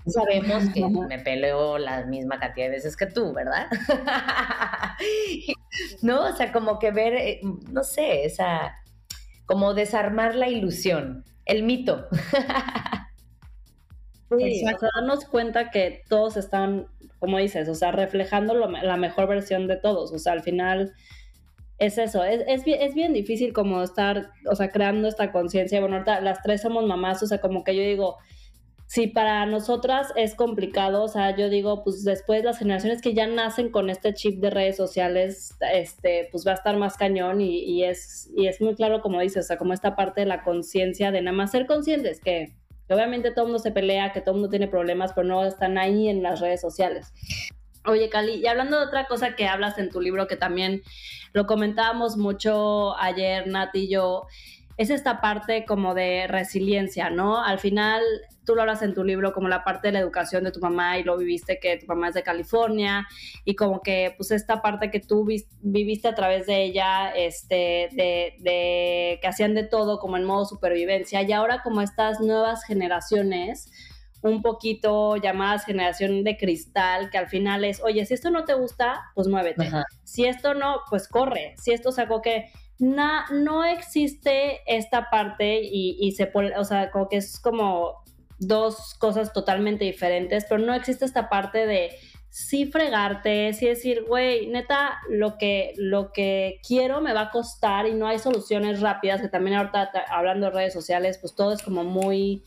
[0.07, 3.67] sabemos que me peleo la misma cantidad de veces que tú, ¿verdad?
[6.03, 6.27] ¿No?
[6.27, 8.77] O sea, como que ver, eh, no sé, esa,
[9.47, 12.09] como desarmar la ilusión, el mito.
[14.39, 14.65] Sí,
[14.97, 16.89] darnos cuenta que todos están,
[17.21, 20.13] como dices, o sea, reflejando la mejor versión de todos.
[20.13, 20.95] O sea, al final
[21.79, 25.81] es eso, es, es, bien, es bien difícil como estar, o sea, creando esta conciencia.
[25.81, 28.17] Bueno, ahorita las tres somos mamás, o sea, como que yo digo,
[28.87, 33.27] si para nosotras es complicado, o sea, yo digo, pues después las generaciones que ya
[33.27, 37.83] nacen con este chip de redes sociales, este, pues va a estar más cañón y,
[37.83, 41.11] es, y es muy claro, como dices, o sea, como esta parte de la conciencia,
[41.11, 42.55] de nada más ser conscientes que
[42.89, 45.79] obviamente todo el mundo se pelea, que todo el mundo tiene problemas, pero no están
[45.79, 47.13] ahí en las redes sociales.
[47.85, 50.83] Oye, Cali, y hablando de otra cosa que hablas en tu libro, que también
[51.33, 54.27] lo comentábamos mucho ayer, Nati y yo,
[54.77, 57.43] es esta parte como de resiliencia, ¿no?
[57.43, 58.03] Al final,
[58.47, 60.99] tú lo hablas en tu libro como la parte de la educación de tu mamá
[60.99, 63.07] y lo viviste que tu mamá es de California
[63.45, 65.29] y como que pues esta parte que tú
[65.61, 71.21] viviste a través de ella, este, de, que hacían de todo como en modo supervivencia
[71.23, 73.71] y ahora como estas nuevas generaciones,
[74.23, 78.55] un poquito llamadas generación de cristal, que al final es, oye, si esto no te
[78.55, 79.71] gusta, pues muévete.
[80.05, 81.55] Si esto no, pues corre.
[81.59, 87.09] Si esto sacó que no existe esta parte y, y se pone, o sea, como
[87.09, 88.06] que es como
[88.39, 91.91] dos cosas totalmente diferentes, pero no existe esta parte de
[92.29, 97.87] sí fregarte, sí decir, güey, neta, lo que, lo que quiero me va a costar
[97.87, 101.63] y no hay soluciones rápidas, que también ahorita hablando de redes sociales, pues todo es
[101.63, 102.43] como muy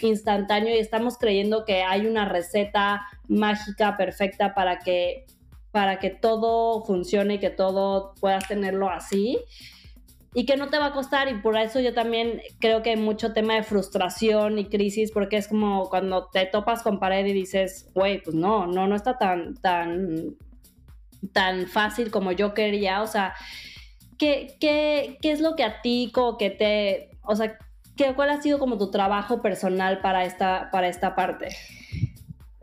[0.00, 5.26] instantáneo y estamos creyendo que hay una receta mágica perfecta para que
[5.70, 9.38] para que todo funcione y que todo puedas tenerlo así
[10.34, 12.96] y que no te va a costar y por eso yo también creo que hay
[12.96, 17.32] mucho tema de frustración y crisis porque es como cuando te topas con pared y
[17.32, 20.36] dices, güey, pues no, no, no está tan, tan,
[21.32, 23.34] tan fácil como yo quería, o sea,
[24.16, 27.58] ¿qué, qué, qué es lo que a ti como que te, o sea,
[27.94, 31.48] ¿qué, cuál ha sido como tu trabajo personal para esta, para esta parte?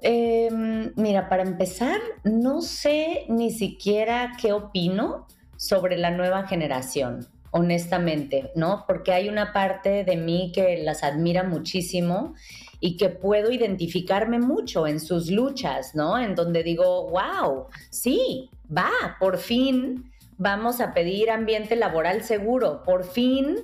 [0.01, 8.51] Em, mira, para empezar, no sé ni siquiera qué opino sobre la nueva generación honestamente,
[8.55, 8.85] ¿no?
[8.88, 12.35] Porque hay una parte de mí que las admira muchísimo
[12.79, 16.17] y que puedo identificarme mucho en sus luchas, ¿no?
[16.17, 23.03] En donde digo, wow, sí, va, por fin vamos a pedir ambiente laboral seguro, por
[23.03, 23.57] fin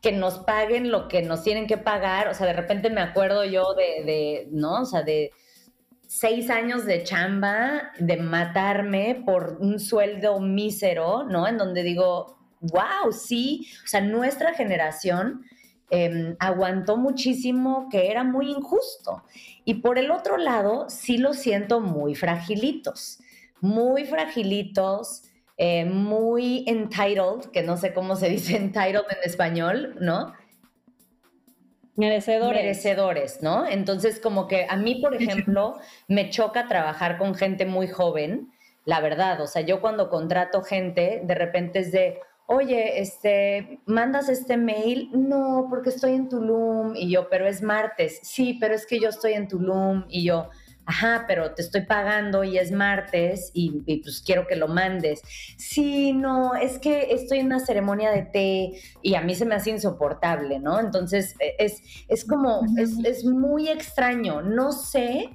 [0.00, 3.44] que nos paguen lo que nos tienen que pagar, o sea, de repente me acuerdo
[3.44, 4.82] yo de, de ¿no?
[4.82, 5.32] O sea, de
[6.06, 11.48] seis años de chamba, de matarme por un sueldo mísero, ¿no?
[11.48, 12.38] En donde digo,
[12.72, 15.44] wow, sí, o sea, nuestra generación
[15.90, 19.22] Em, aguantó muchísimo que era muy injusto.
[19.64, 23.20] Y por el otro lado, sí lo siento muy fragilitos,
[23.60, 25.22] muy fragilitos,
[25.56, 30.32] eh, muy entitled, que no sé cómo se dice entitled en español, ¿no?
[31.96, 32.60] Merecedores.
[32.60, 33.64] Merecedores, ¿no?
[33.64, 38.50] Entonces, como que a mí, por ejemplo, me choca trabajar con gente muy joven,
[38.84, 39.40] la verdad.
[39.42, 45.10] O sea, yo cuando contrato gente, de repente es de, oye, este, mandas este mail,
[45.12, 49.08] no, porque estoy en Tulum, y yo, pero es martes, sí, pero es que yo
[49.08, 50.50] estoy en Tulum, y yo,
[50.86, 55.22] ajá, pero te estoy pagando y es martes y, pues quiero que lo mandes.
[55.56, 59.54] Sí, no, es que estoy en una ceremonia de té y a mí se me
[59.54, 60.78] hace insoportable, ¿no?
[60.78, 65.30] Entonces, e, es, es como, es, es muy extraño, no sé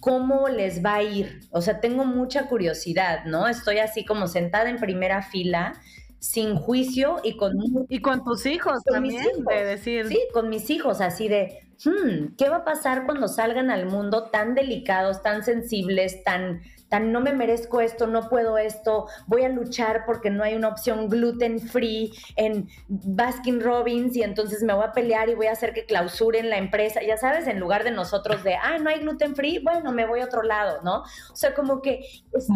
[0.00, 1.40] cómo les va a ir.
[1.50, 3.48] O sea, tengo mucha curiosidad, ¿no?
[3.48, 5.74] Estoy así como sentada en primera fila
[6.18, 7.54] sin juicio y con...
[7.88, 10.08] Y con tus hijos también, de decir...
[10.08, 14.24] Sí, con mis hijos, así de, hmm, ¿qué va a pasar cuando salgan al mundo
[14.30, 19.48] tan delicados, tan sensibles, tan tan no me merezco esto, no puedo esto, voy a
[19.48, 24.84] luchar porque no hay una opción gluten free en Baskin Robbins y entonces me voy
[24.84, 27.90] a pelear y voy a hacer que clausuren la empresa, ya sabes, en lugar de
[27.90, 31.02] nosotros de, ah, no hay gluten free, bueno, me voy a otro lado, ¿no?
[31.30, 32.48] O sea, como que es,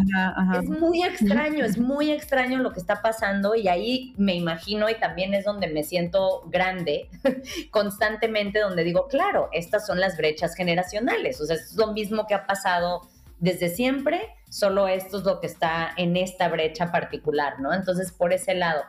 [0.69, 5.33] muy extraño, es muy extraño lo que está pasando y ahí me imagino y también
[5.33, 7.09] es donde me siento grande
[7.71, 12.33] constantemente, donde digo, claro, estas son las brechas generacionales, o sea, es lo mismo que
[12.33, 13.01] ha pasado
[13.43, 17.73] desde siempre, solo esto es lo que está en esta brecha particular, ¿no?
[17.73, 18.83] Entonces, por ese lado.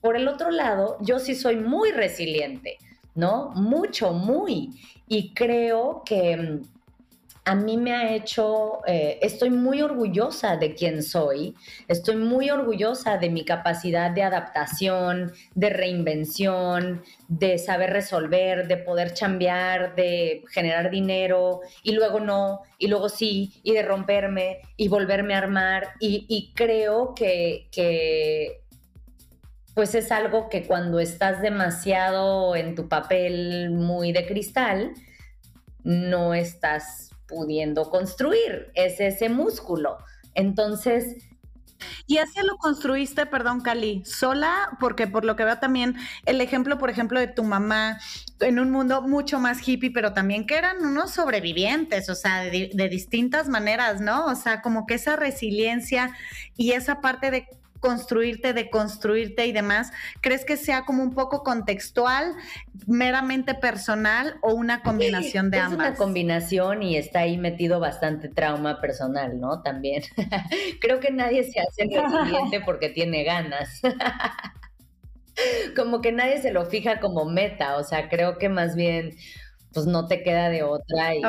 [0.00, 2.78] Por el otro lado, yo sí soy muy resiliente,
[3.14, 3.50] ¿no?
[3.50, 4.70] Mucho, muy.
[5.08, 6.62] Y creo que mm,
[7.48, 11.54] a mí me ha hecho, eh, estoy muy orgullosa de quién soy,
[11.88, 19.14] estoy muy orgullosa de mi capacidad de adaptación, de reinvención, de saber resolver, de poder
[19.14, 25.32] chambear, de generar dinero y luego no, y luego sí, y de romperme y volverme
[25.32, 25.88] a armar.
[26.00, 28.60] Y, creo que, que
[29.72, 34.92] pues es algo que cuando estás demasiado en tu papel muy de cristal,
[35.82, 39.98] no estás pudiendo construir, es ese músculo.
[40.34, 41.16] Entonces...
[42.08, 45.94] Y así lo construiste, perdón, Cali, sola, porque por lo que veo también
[46.26, 48.00] el ejemplo, por ejemplo, de tu mamá
[48.40, 52.70] en un mundo mucho más hippie, pero también que eran unos sobrevivientes, o sea, de,
[52.74, 54.26] de distintas maneras, ¿no?
[54.26, 56.10] O sea, como que esa resiliencia
[56.56, 57.46] y esa parte de
[57.80, 62.34] construirte, deconstruirte y demás, ¿crees que sea como un poco contextual,
[62.86, 65.88] meramente personal o una combinación de ambas?
[65.88, 69.62] Es una combinación y está ahí metido bastante trauma personal, ¿no?
[69.62, 70.02] También.
[70.80, 73.80] Creo que nadie se hace resiliente porque tiene ganas.
[75.76, 79.14] como que nadie se lo fija como meta, o sea, creo que más bien
[79.72, 81.22] pues no te queda de otra y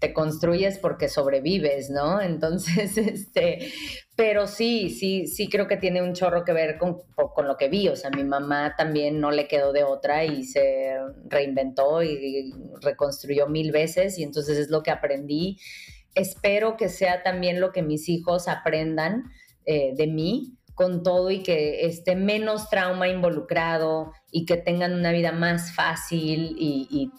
[0.00, 2.20] te construyes porque sobrevives, ¿no?
[2.20, 3.72] Entonces, este,
[4.18, 7.68] pero sí, sí, sí creo que tiene un chorro que ver con, con, lo que
[7.68, 12.52] vi, o sea, mi mamá también no le quedó de otra y se reinventó y
[12.80, 15.60] reconstruyó mil veces y entonces es lo que aprendí.
[16.16, 19.30] Espero que sea también lo que mis hijos aprendan
[19.66, 25.12] eh, de mí, con todo y que esté menos trauma involucrado y que tengan una
[25.12, 27.12] vida más fácil y, y,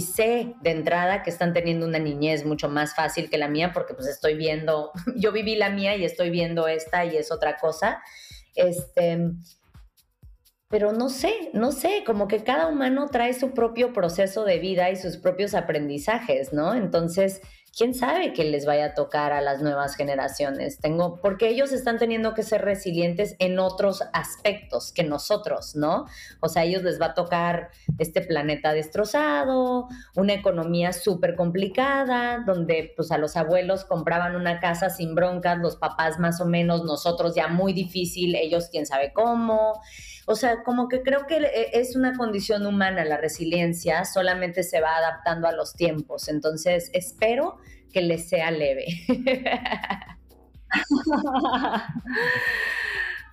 [0.00, 3.94] sé de entrada que están teniendo una niñez mucho más fácil que la mía porque
[3.94, 8.02] pues estoy viendo, yo viví la mía y estoy viendo esta y es otra cosa.
[8.54, 9.18] Este,
[10.68, 14.90] pero no sé, no sé, como que cada humano trae su propio proceso de vida
[14.90, 16.74] y sus propios aprendizajes, ¿no?
[16.74, 17.40] Entonces,
[17.76, 20.78] quién sabe qué les vaya a tocar a las nuevas generaciones.
[20.78, 26.06] Tengo, porque ellos están teniendo que ser resilientes en otros aspectos que nosotros, ¿no?
[26.40, 32.42] O sea, a ellos les va a tocar este planeta destrozado, una economía súper complicada,
[32.46, 36.84] donde pues a los abuelos compraban una casa sin broncas, los papás más o menos,
[36.84, 39.80] nosotros ya muy difícil, ellos quién sabe cómo.
[40.26, 44.80] O sea, como que creo que e, es una condición humana la resiliencia, solamente se
[44.80, 46.28] va adaptando a los tiempos.
[46.28, 47.58] Entonces, espero
[47.94, 48.84] que les sea leve.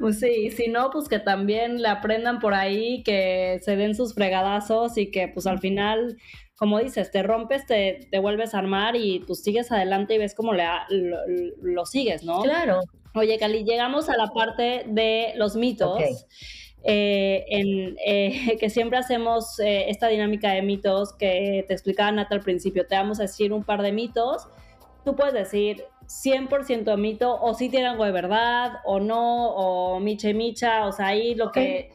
[0.01, 4.15] Pues sí, si no, pues que también le aprendan por ahí, que se den sus
[4.15, 6.17] fregadazos y que pues al final,
[6.55, 10.33] como dices, te rompes, te, te vuelves a armar y pues sigues adelante y ves
[10.33, 10.65] cómo le,
[11.61, 12.41] lo, sigues, ¿no?
[12.41, 12.79] Claro.
[13.13, 16.25] Oye, Cali, llegamos a la parte de los mitos.
[16.83, 22.35] Eh, en, eh, que siempre hacemos eh, esta dinámica de mitos que te explicaba Nata
[22.35, 22.87] al principio.
[22.87, 24.47] Te vamos a decir un par de mitos.
[25.05, 30.29] Tú puedes decir 100% mito o si tiene algo de verdad o no, o micha
[30.29, 31.91] y micha, o sea, ahí lo que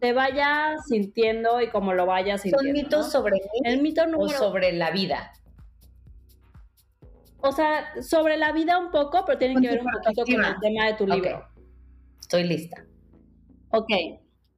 [0.00, 2.64] te vaya sintiendo y como lo vayas sintiendo.
[2.64, 5.32] ¿Son mitos sobre mí el mito o sobre la vida?
[7.40, 10.60] O sea, sobre la vida un poco, pero tienen que ver un poquito con el
[10.60, 11.46] tema de tu libro.
[12.20, 12.84] Estoy lista.
[13.70, 13.90] Ok,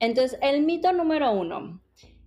[0.00, 1.80] entonces el mito número uno,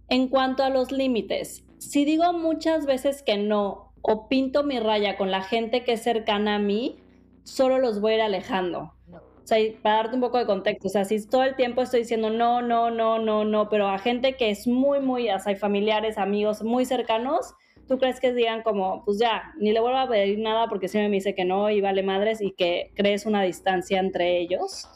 [0.10, 5.18] en cuanto a los límites, si digo muchas veces que no o pinto mi raya
[5.18, 7.00] con la gente que es cercana a mí,
[7.44, 8.94] solo los voy a ir alejando.
[9.12, 12.02] O sea, para darte un poco de contexto, o sea, si todo el tiempo estoy
[12.02, 15.52] diciendo no, no, no, no, no, pero a gente que es muy, muy, o sea,
[15.52, 17.54] hay familiares, amigos muy cercanos,
[17.88, 21.10] ¿tú crees que digan como, pues ya, ni le vuelvo a pedir nada porque siempre
[21.10, 24.88] me dice que no y vale madres y que crees una distancia entre ellos?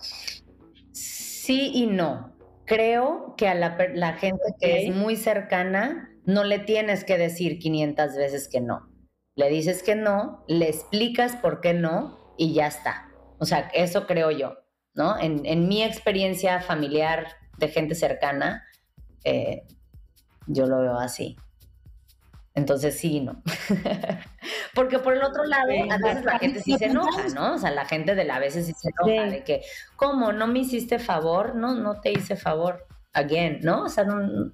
[0.94, 2.37] Sí y no.
[2.68, 7.58] Creo que a la, la gente que es muy cercana no le tienes que decir
[7.58, 8.88] 500 veces que no
[9.38, 13.12] le dices que no, le explicas por qué no y ya está.
[13.38, 14.58] O sea, eso creo yo,
[14.96, 15.16] ¿no?
[15.20, 17.28] En, mi experiencia familiar
[17.60, 18.66] de gente cercana,
[19.24, 19.62] eh,
[20.48, 21.38] yo lo veo así.
[22.58, 23.44] Entonces sí, no.
[24.74, 27.54] Porque por el otro lado, a veces la gente sí se enoja, ¿no?
[27.54, 29.62] O sea, la gente de la veces sí se enoja de que,
[29.96, 30.32] ¿cómo?
[30.32, 31.54] ¿No me hiciste favor?
[31.54, 32.88] No, no te hice favor.
[33.14, 33.84] Again, ¿no?
[33.84, 34.52] O sea, no,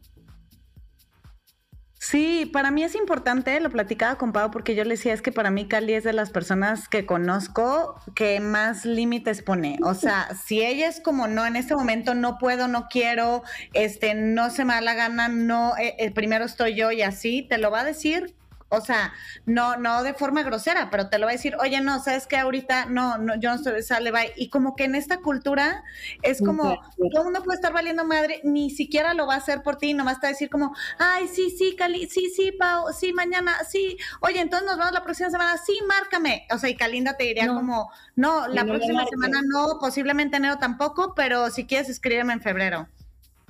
[2.06, 5.32] Sí, para mí es importante, lo platicaba con Pau porque yo le decía, es que
[5.32, 9.78] para mí Cali es de las personas que conozco que más límites pone.
[9.84, 13.42] O sea, si ella es como, no, en este momento no puedo, no quiero,
[13.72, 17.48] este, no se me da la gana, no, eh, eh, primero estoy yo y así,
[17.50, 18.36] te lo va a decir
[18.74, 19.14] o sea,
[19.46, 22.38] no, no de forma grosera, pero te lo va a decir, oye, no, sabes que
[22.38, 24.22] ahorita no, no, yo no estoy, sale, va.
[24.36, 25.84] Y como que en esta cultura
[26.22, 26.80] es como,
[27.12, 30.20] todo mundo puede estar valiendo madre, ni siquiera lo va a hacer por ti, nomás
[30.20, 33.98] te va a decir como, ay, sí, sí, Cali, sí, sí, Pau, sí, mañana, sí,
[34.22, 36.48] oye, entonces nos vemos la próxima semana, sí, márcame.
[36.52, 41.14] O sea, y Calinda te diría como, no, la próxima semana no, posiblemente enero tampoco,
[41.16, 42.88] pero si quieres escríbeme en febrero.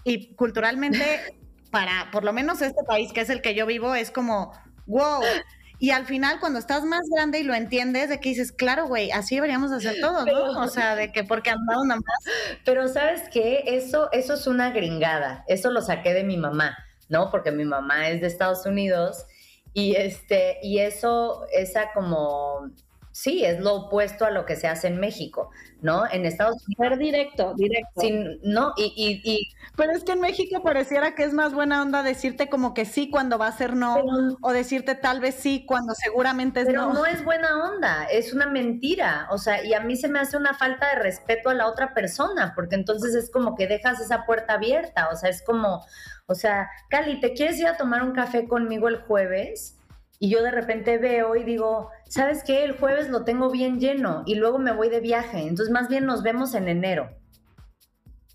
[0.04, 1.38] Y culturalmente,
[1.72, 4.54] para por lo menos este país que es el que yo vivo, es como
[4.88, 5.22] wow.
[5.80, 9.12] Y al final, cuando estás más grande y lo entiendes, de que dices, claro, güey,
[9.12, 10.62] así deberíamos hacer todos, ¿no?
[10.62, 12.34] O sea, de que porque andado nada más.
[12.64, 13.66] Pero ¿sabes qué?
[13.68, 15.44] Eso, eso es una gringada.
[15.50, 16.78] Eso lo saqué de mi mamá,
[17.10, 17.30] ¿no?
[17.30, 19.26] Porque mi mamá es de Estados Unidos
[19.74, 22.70] y este, y eso, esa como
[23.14, 25.52] sí, es lo opuesto a lo que se hace en México,
[25.82, 26.04] ¿no?
[26.12, 26.98] En Estados Unidos.
[26.98, 28.02] directo, directo.
[28.02, 31.84] Sin, no, y, y, y, Pero es que en México pareciera que es más buena
[31.84, 34.04] onda decirte como que sí cuando va a ser no,
[34.42, 36.94] o decirte tal vez sí cuando seguramente es pero no.
[36.94, 39.28] no es buena onda, es una mentira.
[39.30, 41.94] O sea, y a mí se me hace una falta de respeto a la otra
[41.94, 45.10] persona, porque entonces es como que dejas esa puerta abierta.
[45.10, 45.86] O sea, es como,
[46.26, 49.78] o sea, Cali, ¿te quieres ir a tomar un café conmigo el jueves?
[50.20, 52.64] Y yo de repente veo y digo, ¿sabes qué?
[52.64, 56.06] El jueves lo tengo bien lleno y luego me voy de viaje, entonces más bien
[56.06, 57.10] nos vemos en enero.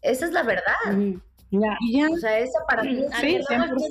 [0.02, 0.74] Esa es la verdad.
[1.50, 1.78] Ya.
[2.12, 3.38] O sea, esa para mí es sí,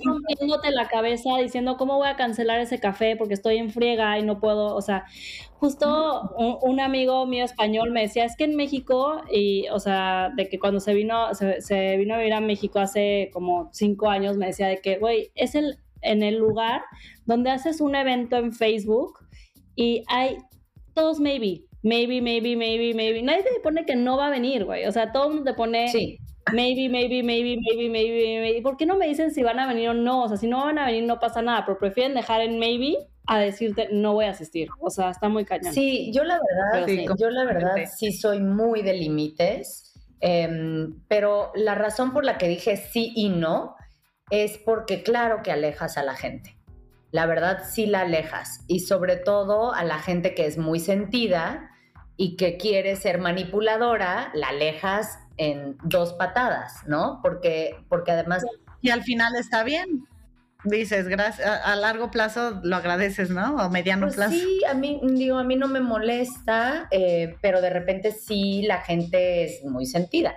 [0.06, 4.24] rompiéndote la cabeza diciendo cómo voy a cancelar ese café porque estoy en friega y
[4.24, 5.06] no puedo, o sea,
[5.54, 10.48] justo un, amigo mío español me decía, es que en México, y, o sea, de
[10.50, 14.38] que cuando se vino, se, se vino a vivir a México hace como cinco años,
[14.38, 16.82] me decía de que, güey, es el en el lugar
[17.26, 19.20] donde haces un evento en Facebook
[19.76, 20.38] y hay
[20.94, 23.22] todos maybe, maybe, maybe, maybe, maybe.
[23.22, 24.86] Nadie te pone que no va a venir, güey.
[24.86, 26.18] O sea, todo el mundo te pone sí.
[26.52, 28.62] maybe, maybe, maybe, maybe, maybe, maybe.
[28.62, 30.24] ¿Por qué no me dicen si van a venir o no?
[30.24, 32.98] O sea, si no van a venir no pasa nada, pero prefieren dejar en maybe
[33.28, 34.70] a decirte no voy a asistir.
[34.80, 35.74] O sea, está muy cañón.
[35.74, 36.88] Sí, yo la verdad,
[37.20, 39.94] yo la verdad sí soy muy de límites.
[40.20, 43.76] Em, pero la razón por la que dije sí y no
[44.30, 46.58] es porque claro que alejas a la gente.
[47.12, 51.72] La verdad sí la alejas y sobre todo a la gente que es muy sentida
[52.18, 57.20] y que quiere ser manipuladora, la alejas en dos patadas, ¿no?
[57.22, 58.44] Porque, porque además...
[58.82, 60.08] Y al final está bien.
[60.64, 63.56] Dices, gracias, a, largo plazo lo agradeces, ¿no?
[63.56, 64.32] O mediano pues plazo.
[64.32, 68.82] Sí, a mí, digo, a mí no me molesta, eh, pero de repente sí la
[68.82, 70.36] gente es muy sentida.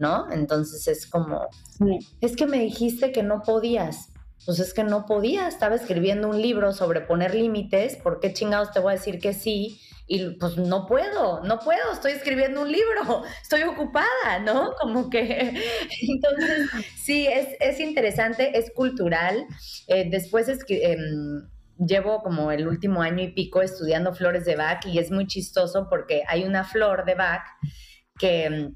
[0.00, 0.30] ¿No?
[0.32, 1.46] Entonces es como,
[2.20, 4.08] es que me dijiste que no podías.
[4.46, 8.72] Pues es que no podía, estaba escribiendo un libro sobre poner límites, ¿por qué chingados
[8.72, 9.78] te voy a decir que sí?
[10.12, 14.72] y pues no puedo, no puedo, estoy escribiendo un libro, estoy ocupada, ¿no?
[14.80, 15.54] Como que,
[16.02, 16.68] entonces,
[17.00, 19.46] sí, es, interesante, es cultural.
[19.86, 20.92] Eh, después es que...
[20.92, 21.48] Em,
[21.82, 25.86] llevo como el último año y pico estudiando flores de Bach y es muy chistoso
[25.88, 27.40] porque hay una flor de Bach
[28.18, 28.68] que,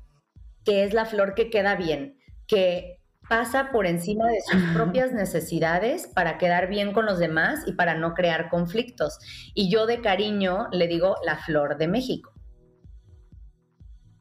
[0.64, 6.06] que es la flor que queda bien, que pasa por encima de sus propias necesidades
[6.06, 9.18] para quedar bien con los demás y para no crear conflictos.
[9.54, 12.32] Y yo de cariño le digo la flor de México.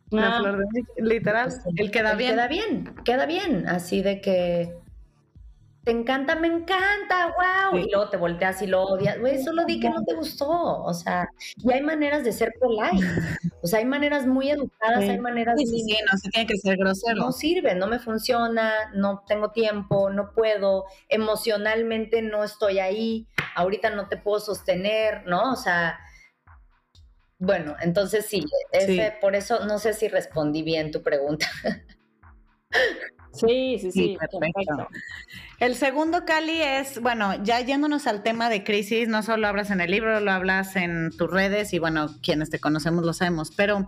[0.09, 0.39] La ah.
[0.39, 2.31] flor de México, literal, pues, el queda bien.
[2.31, 4.82] Queda bien, queda bien, así de que
[5.83, 7.77] te encanta, me encanta, wow.
[7.77, 9.19] Y luego te volteas y lo odias.
[9.19, 10.47] Güey, solo di que no te gustó.
[10.49, 11.27] O sea,
[11.57, 13.05] y hay maneras de ser polite.
[13.61, 15.55] O sea, hay maneras muy educadas, hay maneras.
[15.57, 17.17] Sí, sí, sí, no se tiene que ser grosero.
[17.17, 23.89] No sirve, no me funciona, no tengo tiempo, no puedo, emocionalmente no estoy ahí, ahorita
[23.89, 25.51] no te puedo sostener, ¿no?
[25.51, 25.99] O sea,
[27.39, 31.47] bueno, entonces sí, ese, por eso no sé si respondí bien tu pregunta.
[33.33, 34.87] Sí, sí, sí, perfecto.
[35.59, 39.81] El segundo, Cali, es, bueno, ya yéndonos al tema de crisis, no solo hablas en
[39.81, 43.87] el libro, lo hablas en tus redes y bueno, quienes te conocemos lo sabemos, pero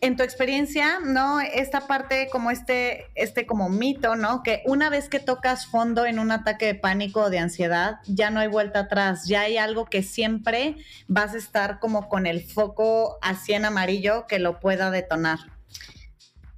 [0.00, 1.40] en tu experiencia, ¿no?
[1.40, 4.42] Esta parte como este, este como mito, ¿no?
[4.42, 8.30] Que una vez que tocas fondo en un ataque de pánico o de ansiedad, ya
[8.30, 12.42] no hay vuelta atrás, ya hay algo que siempre vas a estar como con el
[12.42, 15.38] foco así en amarillo que lo pueda detonar.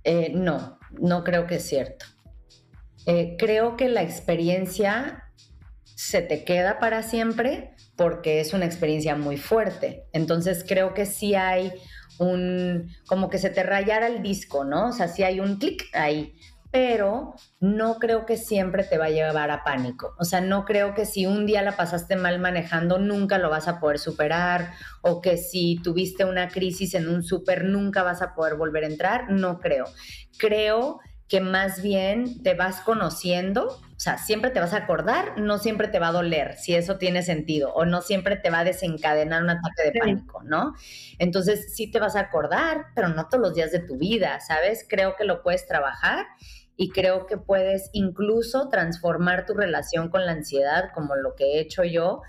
[0.02, 2.06] Eh, no, no creo que es cierto.
[3.06, 5.24] Eh, creo que la experiencia
[5.84, 10.04] se te queda para siempre porque es una experiencia muy fuerte.
[10.12, 11.72] Entonces creo que sí hay
[12.18, 14.88] un, como que se te rayara el disco, ¿no?
[14.88, 16.34] O sea, sí hay un clic ahí
[16.76, 20.14] pero no creo que siempre te va a llevar a pánico.
[20.18, 23.66] O sea, no creo que si un día la pasaste mal manejando, nunca lo vas
[23.66, 28.34] a poder superar, o que si tuviste una crisis en un súper, nunca vas a
[28.34, 29.30] poder volver a entrar.
[29.30, 29.86] No creo.
[30.36, 35.58] Creo que más bien te vas conociendo, o sea, siempre te vas a acordar, no
[35.58, 38.64] siempre te va a doler, si eso tiene sentido, o no siempre te va a
[38.64, 40.74] desencadenar un ataque de pánico, ¿no?
[41.18, 44.86] Entonces, sí te vas a acordar, pero no todos los días de tu vida, ¿sabes?
[44.88, 46.26] Creo que lo puedes trabajar
[46.76, 51.60] y creo que puedes incluso transformar tu relación con la ansiedad, como lo que he
[51.60, 52.22] hecho yo,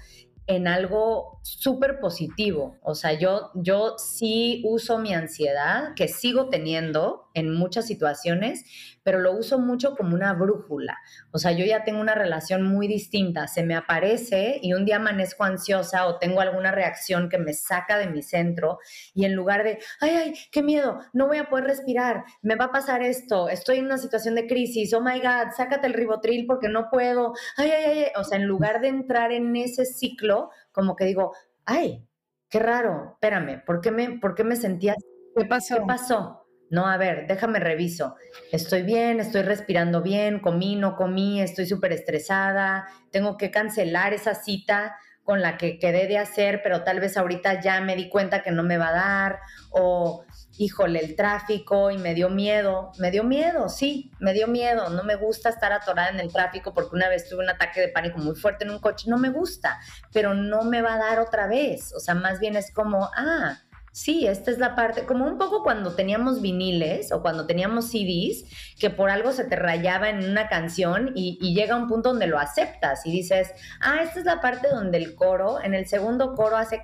[0.48, 2.78] en algo súper positivo.
[2.82, 8.66] O sea, yo, yo sí uso mi ansiedad, que sigo teniendo en muchas situaciones,
[9.04, 10.98] pero lo uso mucho como una brújula.
[11.32, 13.48] O sea, yo ya tengo una relación muy distinta.
[13.48, 17.98] Se me aparece y un día amanezco ansiosa o tengo alguna reacción que me saca
[17.98, 18.80] de mi centro
[19.14, 22.66] y en lugar de, ay, ay, qué miedo, no voy a poder respirar, me va
[22.66, 26.46] a pasar esto, estoy en una situación de crisis, oh my God, sácate el ribotril
[26.46, 28.06] porque no puedo, ay, ay, ay.
[28.16, 31.34] O sea, en lugar de entrar en ese ciclo, como que digo,
[31.66, 32.06] ay,
[32.50, 34.96] qué raro, espérame, ¿por qué me, por qué me sentía?
[35.36, 35.76] ¿Qué pasó?
[35.76, 36.47] ¿Qué pasó?
[36.70, 38.16] No, a ver, déjame reviso.
[38.52, 44.36] Estoy bien, estoy respirando bien, comí, no comí, estoy súper estresada, tengo que cancelar esa
[44.36, 44.98] cita
[45.28, 48.52] con la que quedé de hacer, pero tal vez ahorita ya me di cuenta que
[48.52, 49.40] no me va a dar,
[49.72, 50.24] o
[50.58, 55.04] híjole, el tráfico y me dio miedo, me dio miedo, sí, me dio miedo, no
[55.04, 58.20] me gusta estar atorada en el tráfico porque una vez tuve un ataque de pánico
[58.20, 59.78] muy fuerte en un coche, no me gusta,
[60.14, 63.58] pero no me va a dar otra vez, o sea, más bien es como, ah,
[63.98, 68.46] Sí, esta es la parte, como un poco cuando teníamos viniles o cuando teníamos CDs,
[68.80, 72.38] que por algo se te rayaba en una canción y, llega un punto donde lo
[72.38, 76.58] aceptas y dices, ah, esta es la parte donde el coro, en el segundo coro
[76.58, 76.84] hace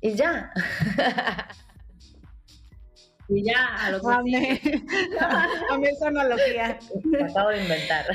[0.00, 0.52] y ya.
[3.28, 6.78] Y ya, a lo que a mí, a mí esa analogía.
[7.28, 8.06] acabo de inventar.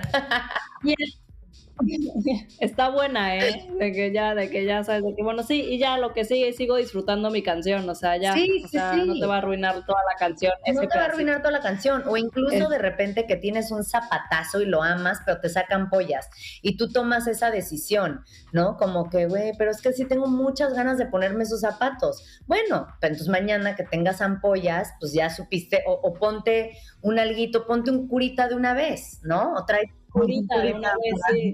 [2.60, 3.68] Está buena, ¿eh?
[3.80, 6.26] De que ya, de que ya sabes, de que bueno, sí, y ya lo que
[6.26, 9.86] sigue, sigo disfrutando mi canción, o sea, ya, o sea, no te va a arruinar
[9.86, 10.54] toda la canción.
[10.74, 13.84] No te va a arruinar toda la canción, o incluso de repente que tienes un
[13.84, 16.30] zapatazo y lo amas, pero te sacan pollas,
[16.62, 18.78] y tú tomas esa decisión, ¿no?
[18.78, 22.42] Como que, güey, pero es que sí tengo muchas ganas de ponerme esos zapatos.
[22.46, 27.66] Bueno, pero entonces mañana que tengas ampollas, pues ya supiste, o, o ponte un alguito,
[27.66, 29.54] ponte un curita de una vez, ¿no?
[29.54, 31.54] O trae de una vez, sí,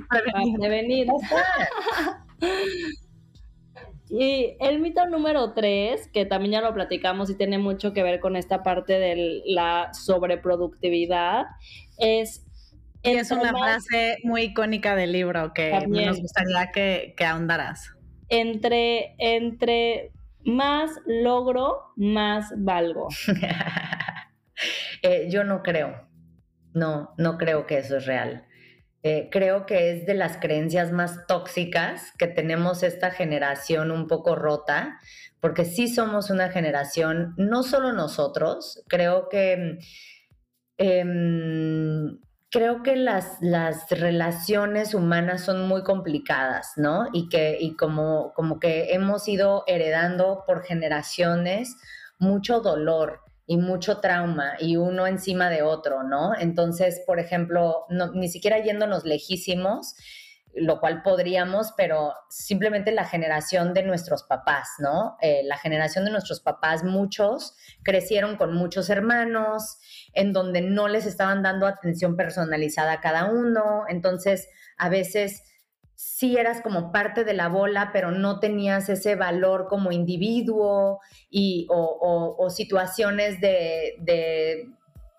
[0.60, 1.08] prevenir.
[4.10, 8.20] Y el mito número tres, que también ya lo platicamos y tiene mucho que ver
[8.20, 11.46] con esta parte de la sobreproductividad,
[11.98, 12.46] es...
[13.04, 17.92] es una frase muy icónica del libro que nos gustaría que, que ahondaras.
[18.30, 20.14] Entre, entre
[20.46, 23.10] más logro, más valgo.
[25.04, 26.07] Eh, yo no creo.
[26.78, 28.46] No, no creo que eso es real.
[29.04, 34.36] eh, creo que es de las creencias más tóxicas que tenemos esta generación un poco
[34.36, 35.00] rota,
[35.40, 39.80] porque sí somos una generación, no solo nosotros, creo que...
[40.78, 42.20] Em,
[42.50, 47.08] creo que las, las, relaciones humanas son muy complicadas, ¿no?
[47.14, 51.76] Y que y como, como que hemos ido heredando por generaciones
[52.20, 56.38] mucho dolor y mucho trauma y uno encima de otro, ¿no?
[56.38, 59.96] Entonces, por ejemplo, ni siquiera yéndonos lejísimos,
[60.54, 65.18] lo cual podríamos, pero simplemente la generación de nuestros papás, ¿no?
[65.22, 69.78] Eh, la generación de nuestros papás, muchos crecieron con muchos hermanos,
[70.14, 75.44] en donde no les estaban dando atención personalizada a cada uno, entonces a veces
[75.98, 81.66] sí eras como parte de la bola, pero no tenías ese valor como individuo y,
[81.72, 83.96] o, situaciones de,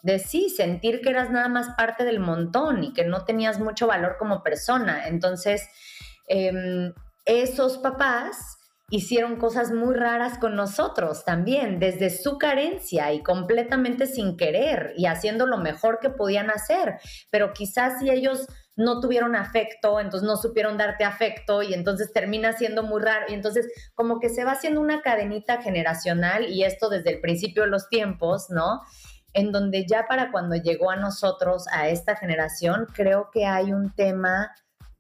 [0.03, 3.89] de, sí, sentir que eras nada más parte del montón y que no tenías mucho
[3.89, 5.09] valor como persona.
[5.09, 5.69] Entonces,
[6.29, 8.59] em, esos papás
[8.89, 15.07] hicieron cosas muy raras con nosotros también, desde su carencia y completamente sin querer y
[15.07, 17.01] haciendo lo mejor que podían hacer.
[17.31, 18.47] Pero quizás si ellos
[18.79, 23.27] no tuvieron afecto, entonces no supieron darte afecto y entonces termina siendo muy raro.
[23.29, 27.65] Y entonces como que se va haciendo una cadenita generacional y esto desde el principio
[27.65, 28.81] de los tiempos, ¿no?
[29.33, 33.93] En donde ya para cuando llegó a nosotros, a esta generación, creo que hay un
[33.95, 34.53] tema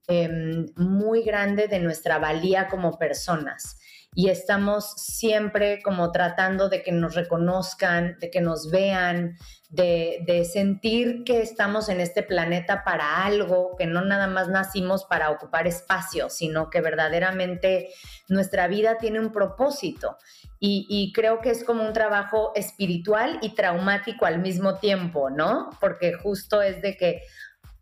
[0.08, 3.78] em, muy grande de nuestra valía como personas
[4.14, 9.36] y estamos siempre como tratando de que nos reconozcan, de que nos vean,
[9.68, 15.04] de, de, sentir que estamos en este planeta para algo, que no nada más nacimos
[15.04, 17.90] para ocupar espacio, sino que verdaderamente
[18.28, 20.16] nuestra vida tiene un propósito.
[20.58, 25.70] Y, y, creo que es como un trabajo espiritual y traumático al mismo tiempo, ¿no?
[25.80, 27.22] Porque justo es de que,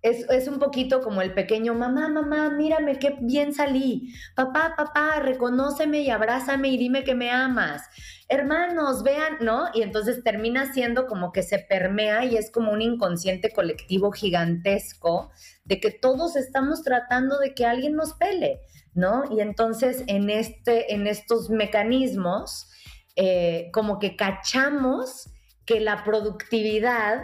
[0.03, 4.15] es, un poquito como el pequeño, mamá, mamá, mírame qué bien salí.
[4.35, 7.83] Papá, papá, reconóceme y abrázame y dime que me amas.
[8.29, 9.67] Hermanos, vean, ¿no?
[9.75, 15.31] Y entonces termina siendo como que se permea y es como un inconsciente colectivo gigantesco
[15.65, 18.61] de que todos estamos tratando de que alguien nos pele,
[18.95, 19.25] ¿no?
[19.31, 22.71] Y entonces en, este, en estos mecanismos,
[23.17, 25.31] eh, como que cachamos
[25.65, 27.23] que la productividad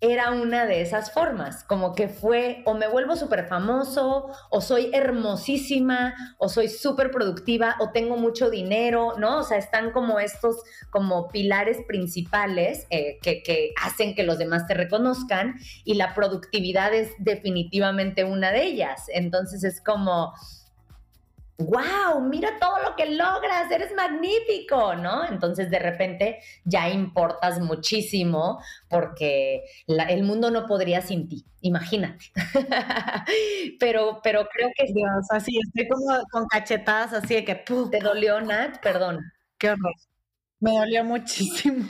[0.00, 4.90] era una de esas formas, como que fue o me vuelvo súper famoso, o soy
[4.92, 9.38] hermosísima, o soy súper productiva, o tengo mucho dinero, ¿no?
[9.38, 14.66] O sea, están como estos como pilares principales eh, que, que hacen que los demás
[14.68, 19.06] te reconozcan y la productividad es definitivamente una de ellas.
[19.12, 20.32] Entonces es como
[21.58, 25.26] wow, mira todo lo que logras, eres magnífico, ¿no?
[25.26, 32.26] Entonces de repente ya importas muchísimo porque el mundo no podría sin ti, imagínate.
[33.80, 34.92] pero, pero creo que...
[34.92, 37.56] Dios, así, estoy como con cachetadas así de que...
[37.56, 38.80] ¿Te dolió, Nat?
[38.80, 39.20] Perdón.
[39.58, 39.94] Qué horror.
[40.60, 41.86] Me dolió muchísimo.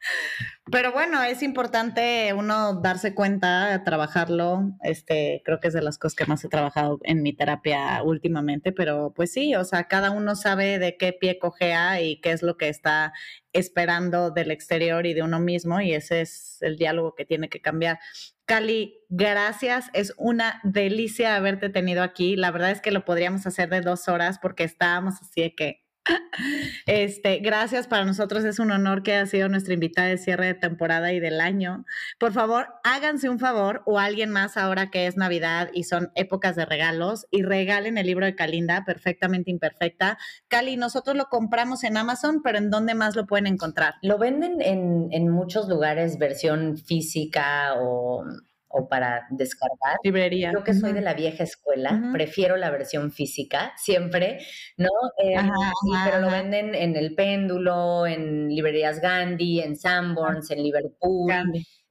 [0.70, 4.72] Pero bueno, es importante uno darse cuenta, trabajarlo.
[4.82, 8.70] Este, creo que es de las cosas que más he trabajado en mi terapia últimamente,
[8.72, 12.42] pero pues sí, o sea, cada uno sabe de qué pie cojea y qué es
[12.42, 13.12] lo que está
[13.52, 17.60] esperando del exterior y de uno mismo, y ese es el diálogo que tiene que
[17.60, 17.98] cambiar.
[18.44, 19.90] Cali, gracias.
[19.92, 22.34] Es una delicia haberte tenido aquí.
[22.34, 25.84] La verdad es que lo podríamos hacer de dos horas porque estábamos así de que
[26.86, 30.54] este, gracias para nosotros, es un honor que haya sido nuestra invitada de cierre de
[30.54, 31.84] temporada y del año.
[32.18, 36.56] Por favor, háganse un favor o alguien más ahora que es Navidad y son épocas
[36.56, 40.18] de regalos y regalen el libro de Calinda, perfectamente imperfecta.
[40.48, 43.94] Cali, nosotros lo compramos en Amazon, pero ¿en dónde más lo pueden encontrar?
[44.02, 48.24] Lo venden en, en muchos lugares, versión física o
[48.70, 49.98] o para descargar.
[50.04, 50.50] Librería.
[50.50, 54.38] Creo que soy de la vieja escuela, prefiero la versión física, siempre,
[54.76, 54.90] ¿no?
[55.22, 61.32] Eh, sí, pero lo venden en El Péndulo, en librerías Gandhi, en Sanborns, en Liverpool.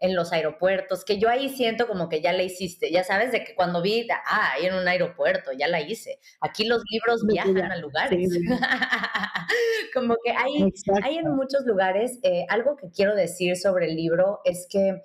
[0.01, 3.43] en los aeropuertos, que yo ahí siento como que ya la hiciste, ya sabes, de
[3.43, 6.19] que cuando vi, ah, ahí en un aeropuerto, ya la hice.
[6.39, 8.30] Aquí los libros viajan a lugares.
[9.93, 10.71] como que hay,
[11.03, 12.17] hay en muchos lugares.
[12.23, 15.01] Eh, algo que quiero decir sobre el libro es que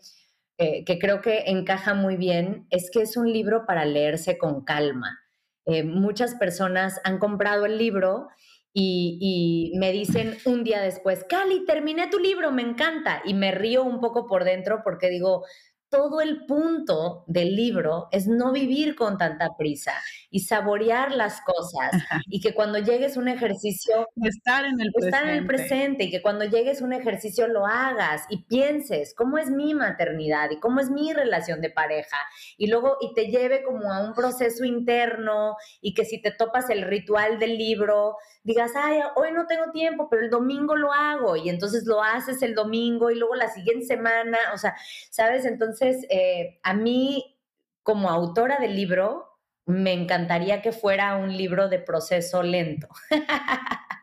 [0.57, 4.65] eh, que creo que encaja muy bien es que es un libro para leerse con
[4.65, 5.21] calma.
[5.67, 8.29] Eh, muchas personas han comprado el libro
[8.73, 13.23] y, me dicen un día después, Cali, terminé tu libro, me encanta.
[13.25, 15.45] Y me río un poco por dentro porque digo,
[15.89, 19.95] todo el punto del libro es no vivir con tanta prisa
[20.35, 21.93] y saborear las cosas
[22.27, 25.31] y que cuando llegues un ejercicio estar en el estar presente.
[25.31, 29.49] en el presente y que cuando llegues un ejercicio lo hagas y pienses cómo es
[29.51, 32.17] mi maternidad y cómo es mi relación de pareja
[32.59, 36.69] y luego y te lleve como a un proceso interno y que si te topas
[36.69, 41.37] el ritual del libro digas, ay, hoy no tengo tiempo, pero el domingo lo hago
[41.37, 44.75] y entonces lo haces el domingo y luego la siguiente semana, o sea,
[45.11, 45.45] ¿sabes?
[45.45, 47.39] Entonces, eh, a mí,
[47.85, 49.34] como autora del libro,
[49.67, 52.89] me encantaría que fuera un libro de proceso lento.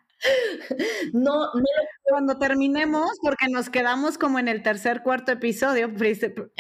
[1.14, 1.64] no, no
[2.10, 5.90] Cuando terminemos, porque nos quedamos como en el tercer, cuarto episodio,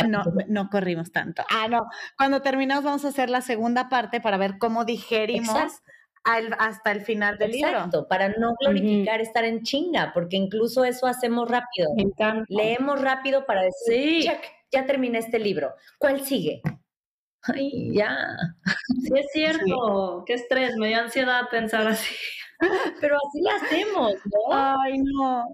[0.07, 1.43] no, no corrimos tanto.
[1.49, 1.87] Ah, no.
[2.17, 5.81] Cuando terminamos vamos a hacer la segunda parte para ver cómo digerimos
[6.23, 8.07] al, hasta el final del Exacto, libro.
[8.07, 9.27] para no glorificar uh -huh.
[9.27, 11.89] estar en chinga, porque incluso eso hacemos rápido.
[12.47, 14.31] Leemos rápido para decir, sí.
[14.71, 15.73] ya terminé este libro.
[15.97, 16.61] ¿Cuál sigue?
[17.43, 18.37] Ay, ya.
[19.01, 20.19] Sí, es cierto.
[20.19, 20.23] Sí.
[20.27, 22.13] Qué estrés, me dio ansiedad pensar así.
[23.01, 24.53] Pero así lo hacemos, ¿no?
[24.55, 25.45] Ay, no.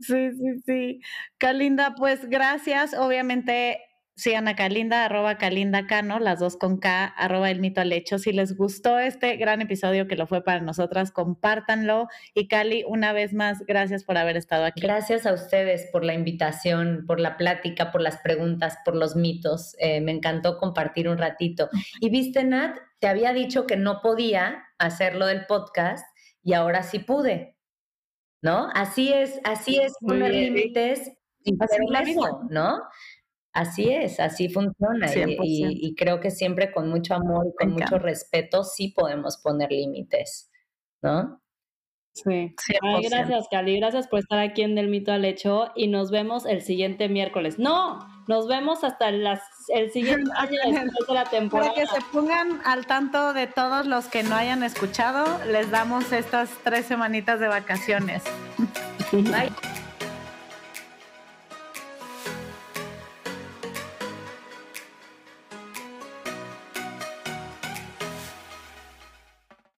[0.00, 1.00] Sí, sí, sí.
[1.38, 2.94] Kalinda, pues gracias.
[2.94, 3.80] Obviamente
[4.16, 8.18] sigan a Kalinda, arroba Kalinda Cano, las dos con K, arroba el mito al hecho.
[8.18, 12.08] Si les gustó este gran episodio que lo fue para nosotras, compártanlo.
[12.32, 14.80] Y Cali, una vez más, gracias por haber estado aquí.
[14.80, 19.74] Gracias a ustedes por la invitación, por la plática, por las preguntas, por los mitos.
[19.78, 21.68] Eh, me encantó compartir un ratito.
[22.00, 26.06] Y viste, Nat, te había dicho que no podía hacerlo del podcast
[26.42, 27.56] y ahora sí pude.
[28.42, 28.68] ¿No?
[28.74, 31.10] Así es, así es poner límites
[31.44, 32.82] y eso, ¿no?
[33.54, 37.72] Así es, así funciona y, y, y, creo que siempre con mucho amor y con
[37.72, 40.50] mucho respeto sí podemos poner límites,
[41.00, 41.40] ¿no?
[42.14, 42.54] Sí.
[42.82, 43.76] Ay, gracias, Cali.
[43.78, 47.58] Gracias por estar aquí en Del Mito al Hecho y nos vemos el siguiente miércoles.
[47.58, 47.98] No,
[48.28, 51.72] nos vemos hasta las, el siguiente año después de la temporada.
[51.72, 56.12] Para que se pongan al tanto de todos los que no hayan escuchado, les damos
[56.12, 58.22] estas tres semanitas de vacaciones.
[59.12, 59.50] Bye.